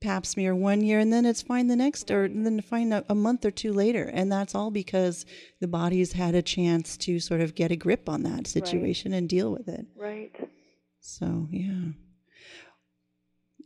pap 0.00 0.24
smear 0.24 0.54
one 0.54 0.80
year 0.80 0.98
and 0.98 1.12
then 1.12 1.26
it's 1.26 1.42
fine 1.42 1.66
the 1.66 1.76
next 1.76 2.10
or 2.10 2.28
then 2.28 2.60
fine 2.60 2.92
a, 2.92 3.04
a, 3.08 3.14
month 3.14 3.44
or 3.44 3.50
two 3.50 3.72
later. 3.72 4.04
And 4.04 4.30
that's 4.32 4.54
all 4.54 4.70
because 4.70 5.26
the 5.60 5.68
body's 5.68 6.12
had 6.12 6.34
a 6.34 6.42
chance 6.42 6.96
to 6.98 7.20
sort 7.20 7.40
of 7.40 7.54
get 7.54 7.70
a 7.70 7.76
grip 7.76 8.08
on 8.08 8.22
that 8.22 8.46
situation 8.46 9.12
right. 9.12 9.18
and 9.18 9.28
deal 9.28 9.52
with 9.52 9.68
it. 9.68 9.86
Right. 9.96 10.34
So 11.00 11.48
yeah. 11.50 11.92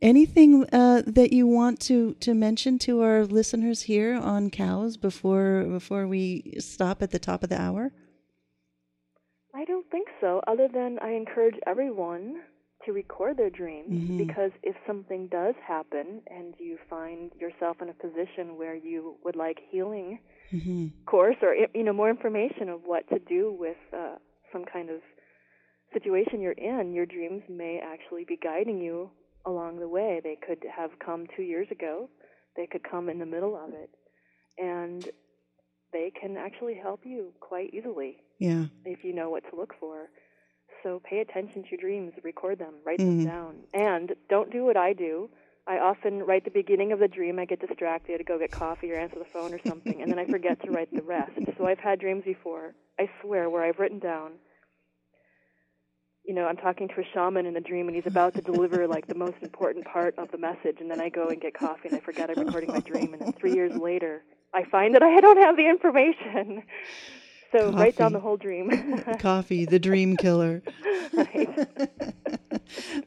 Anything 0.02 0.66
uh, 0.72 1.02
that 1.06 1.32
you 1.32 1.46
want 1.46 1.80
to 1.82 2.14
to 2.14 2.34
mention 2.34 2.78
to 2.80 3.00
our 3.02 3.24
listeners 3.24 3.82
here 3.82 4.14
on 4.14 4.50
cows 4.50 4.96
before 4.96 5.64
before 5.68 6.06
we 6.06 6.54
stop 6.58 7.00
at 7.00 7.10
the 7.10 7.18
top 7.18 7.42
of 7.42 7.48
the 7.48 7.60
hour? 7.60 7.92
I 9.54 9.64
don't 9.64 9.88
think 9.90 10.08
so 10.20 10.42
other 10.48 10.68
than 10.68 10.98
i 11.00 11.12
encourage 11.12 11.54
everyone 11.66 12.40
to 12.86 12.92
record 12.92 13.36
their 13.36 13.50
dreams 13.50 13.90
mm-hmm. 13.90 14.18
because 14.18 14.50
if 14.62 14.76
something 14.86 15.28
does 15.28 15.54
happen 15.66 16.20
and 16.26 16.54
you 16.58 16.78
find 16.88 17.32
yourself 17.38 17.78
in 17.80 17.88
a 17.88 17.94
position 17.94 18.56
where 18.56 18.74
you 18.74 19.16
would 19.24 19.36
like 19.36 19.58
healing 19.70 20.18
mm-hmm. 20.52 20.86
course 21.06 21.36
or 21.42 21.54
you 21.74 21.82
know 21.82 21.92
more 21.92 22.10
information 22.10 22.68
of 22.68 22.80
what 22.84 23.08
to 23.08 23.18
do 23.18 23.54
with 23.58 23.76
uh, 23.96 24.16
some 24.52 24.64
kind 24.64 24.90
of 24.90 25.00
situation 25.94 26.40
you're 26.40 26.52
in, 26.52 26.92
your 26.92 27.06
dreams 27.06 27.42
may 27.48 27.80
actually 27.82 28.24
be 28.24 28.36
guiding 28.36 28.80
you 28.80 29.10
along 29.46 29.78
the 29.78 29.88
way. 29.88 30.20
They 30.22 30.36
could 30.36 30.64
have 30.74 30.90
come 31.04 31.26
two 31.36 31.42
years 31.42 31.68
ago. 31.70 32.10
They 32.56 32.66
could 32.66 32.82
come 32.88 33.08
in 33.08 33.18
the 33.18 33.26
middle 33.26 33.56
of 33.56 33.72
it, 33.72 33.90
and 34.58 35.08
they 35.92 36.12
can 36.20 36.36
actually 36.36 36.74
help 36.74 37.00
you 37.04 37.32
quite 37.40 37.72
easily. 37.72 38.18
Yeah. 38.38 38.66
If 38.84 39.04
you 39.04 39.14
know 39.14 39.30
what 39.30 39.44
to 39.50 39.56
look 39.56 39.74
for. 39.80 40.08
So 40.84 41.00
pay 41.02 41.20
attention 41.20 41.62
to 41.64 41.70
your 41.70 41.78
dreams, 41.80 42.12
record 42.22 42.58
them, 42.58 42.74
write 42.84 43.00
mm-hmm. 43.00 43.24
them 43.24 43.26
down, 43.26 43.54
and 43.72 44.14
don't 44.28 44.52
do 44.52 44.64
what 44.64 44.76
I 44.76 44.92
do. 44.92 45.30
I 45.66 45.78
often 45.78 46.22
write 46.22 46.44
the 46.44 46.50
beginning 46.50 46.92
of 46.92 46.98
the 46.98 47.08
dream. 47.08 47.38
I 47.38 47.46
get 47.46 47.66
distracted, 47.66 48.18
to 48.18 48.24
go 48.24 48.38
get 48.38 48.50
coffee 48.50 48.92
or 48.92 48.96
answer 48.96 49.18
the 49.18 49.24
phone 49.24 49.54
or 49.54 49.60
something, 49.66 50.02
and 50.02 50.10
then 50.10 50.18
I 50.18 50.26
forget 50.26 50.62
to 50.64 50.70
write 50.70 50.92
the 50.92 51.00
rest. 51.00 51.32
So 51.56 51.66
I've 51.66 51.78
had 51.78 52.00
dreams 52.00 52.22
before, 52.24 52.74
I 53.00 53.08
swear, 53.22 53.48
where 53.48 53.64
I've 53.64 53.78
written 53.78 53.98
down, 53.98 54.32
you 56.26 56.34
know, 56.34 56.46
I'm 56.46 56.58
talking 56.58 56.88
to 56.88 57.00
a 57.00 57.04
shaman 57.14 57.46
in 57.46 57.56
a 57.56 57.62
dream, 57.62 57.86
and 57.86 57.96
he's 57.96 58.06
about 58.06 58.34
to 58.34 58.42
deliver 58.42 58.86
like 58.86 59.06
the 59.06 59.14
most 59.14 59.36
important 59.40 59.86
part 59.86 60.18
of 60.18 60.30
the 60.32 60.38
message, 60.38 60.76
and 60.80 60.90
then 60.90 61.00
I 61.00 61.08
go 61.08 61.28
and 61.28 61.40
get 61.40 61.54
coffee, 61.54 61.88
and 61.88 61.96
I 61.96 62.00
forget 62.00 62.28
I'm 62.28 62.44
recording 62.44 62.70
my 62.70 62.80
dream, 62.80 63.14
and 63.14 63.22
then 63.22 63.32
three 63.32 63.54
years 63.54 63.74
later, 63.74 64.22
I 64.52 64.64
find 64.64 64.94
that 64.94 65.02
I 65.02 65.18
don't 65.20 65.42
have 65.42 65.56
the 65.56 65.66
information. 65.66 66.62
So 67.54 67.70
Coffee. 67.70 67.76
write 67.76 67.96
down 67.96 68.12
the 68.12 68.18
whole 68.18 68.36
dream. 68.36 69.04
Coffee, 69.20 69.64
the 69.64 69.78
dream 69.78 70.16
killer. 70.16 70.60
right. 71.14 71.68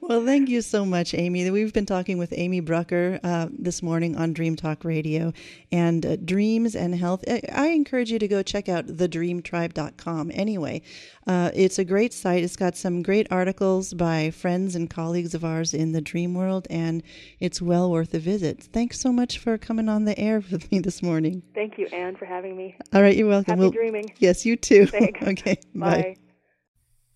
well, 0.02 0.26
thank 0.26 0.50
you 0.50 0.62
so 0.62 0.86
much, 0.86 1.14
Amy. 1.14 1.50
We've 1.50 1.74
been 1.74 1.86
talking 1.86 2.18
with 2.18 2.34
Amy 2.36 2.60
Brucker 2.60 3.20
uh, 3.24 3.48
this 3.52 3.82
morning 3.82 4.16
on 4.16 4.34
Dream 4.34 4.56
Talk 4.56 4.84
Radio 4.84 5.34
and 5.72 6.06
uh, 6.06 6.16
dreams 6.18 6.76
and 6.76 6.96
health. 6.96 7.24
I 7.28 7.68
encourage 7.68 8.12
you 8.12 8.20
to 8.20 8.28
go 8.28 8.44
check 8.44 8.70
out 8.70 8.88
thedreamtribe.com 8.88 10.32
anyway. 10.34 10.82
Uh, 11.28 11.52
it's 11.54 11.78
a 11.78 11.84
great 11.84 12.14
site. 12.14 12.44
It's 12.44 12.56
got 12.56 12.78
some 12.78 13.02
great 13.02 13.28
articles 13.30 13.94
by 13.94 14.32
friends 14.32 14.76
and 14.76 14.90
colleagues 14.90 15.34
of 15.34 15.44
ours 15.44 15.74
in 15.74 15.92
the 15.92 16.02
dream 16.02 16.34
world, 16.34 16.68
and 16.70 17.04
it's 17.40 17.62
well 17.62 17.92
worth 17.92 18.14
a 18.14 18.20
visit. 18.20 18.64
Thanks 18.72 19.00
so 19.00 19.12
much 19.12 19.40
for 19.40 19.58
coming 19.58 19.90
on 19.90 20.06
the 20.06 20.18
air 20.18 20.42
with 20.52 20.72
me 20.72 20.80
this 20.80 21.04
morning. 21.04 21.44
Thank 21.54 21.78
you, 21.78 21.88
Anne, 21.88 22.16
for 22.16 22.26
having 22.26 22.56
me. 22.56 22.78
All 22.94 23.02
right, 23.02 23.16
you're 23.16 23.28
welcome. 23.28 23.52
Happy 23.52 23.62
we'll, 23.62 23.72
dreaming. 23.72 24.14
Yes, 24.20 24.46
you 24.46 24.56
too. 24.56 24.86
Thanks. 24.88 25.22
okay, 25.28 25.58
bye. 25.76 26.02
bye. 26.02 26.18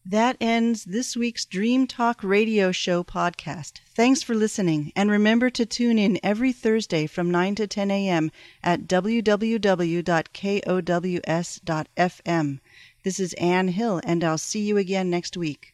That 0.06 0.36
ends 0.42 0.86
this 0.86 1.16
week's 1.16 1.46
Dream 1.46 1.86
Talk 1.86 2.24
Radio 2.24 2.72
Show 2.72 3.04
podcast. 3.04 3.82
Thanks 3.94 4.24
for 4.24 4.34
listening, 4.34 4.92
and 4.96 5.12
remember 5.12 5.52
to 5.52 5.64
tune 5.64 6.00
in 6.00 6.20
every 6.24 6.52
Thursday 6.52 7.06
from 7.06 7.30
9 7.30 7.54
to 7.56 7.68
10 7.68 7.92
a.m. 7.92 8.32
at 8.64 8.88
www.kows.fm. 8.88 9.60
This 13.04 13.20
is 13.20 13.34
Anne 13.34 13.68
Hill, 13.68 14.02
and 14.04 14.24
I'll 14.24 14.38
see 14.40 14.62
you 14.62 14.78
again 14.78 15.12
next 15.12 15.38
week. 15.38 15.71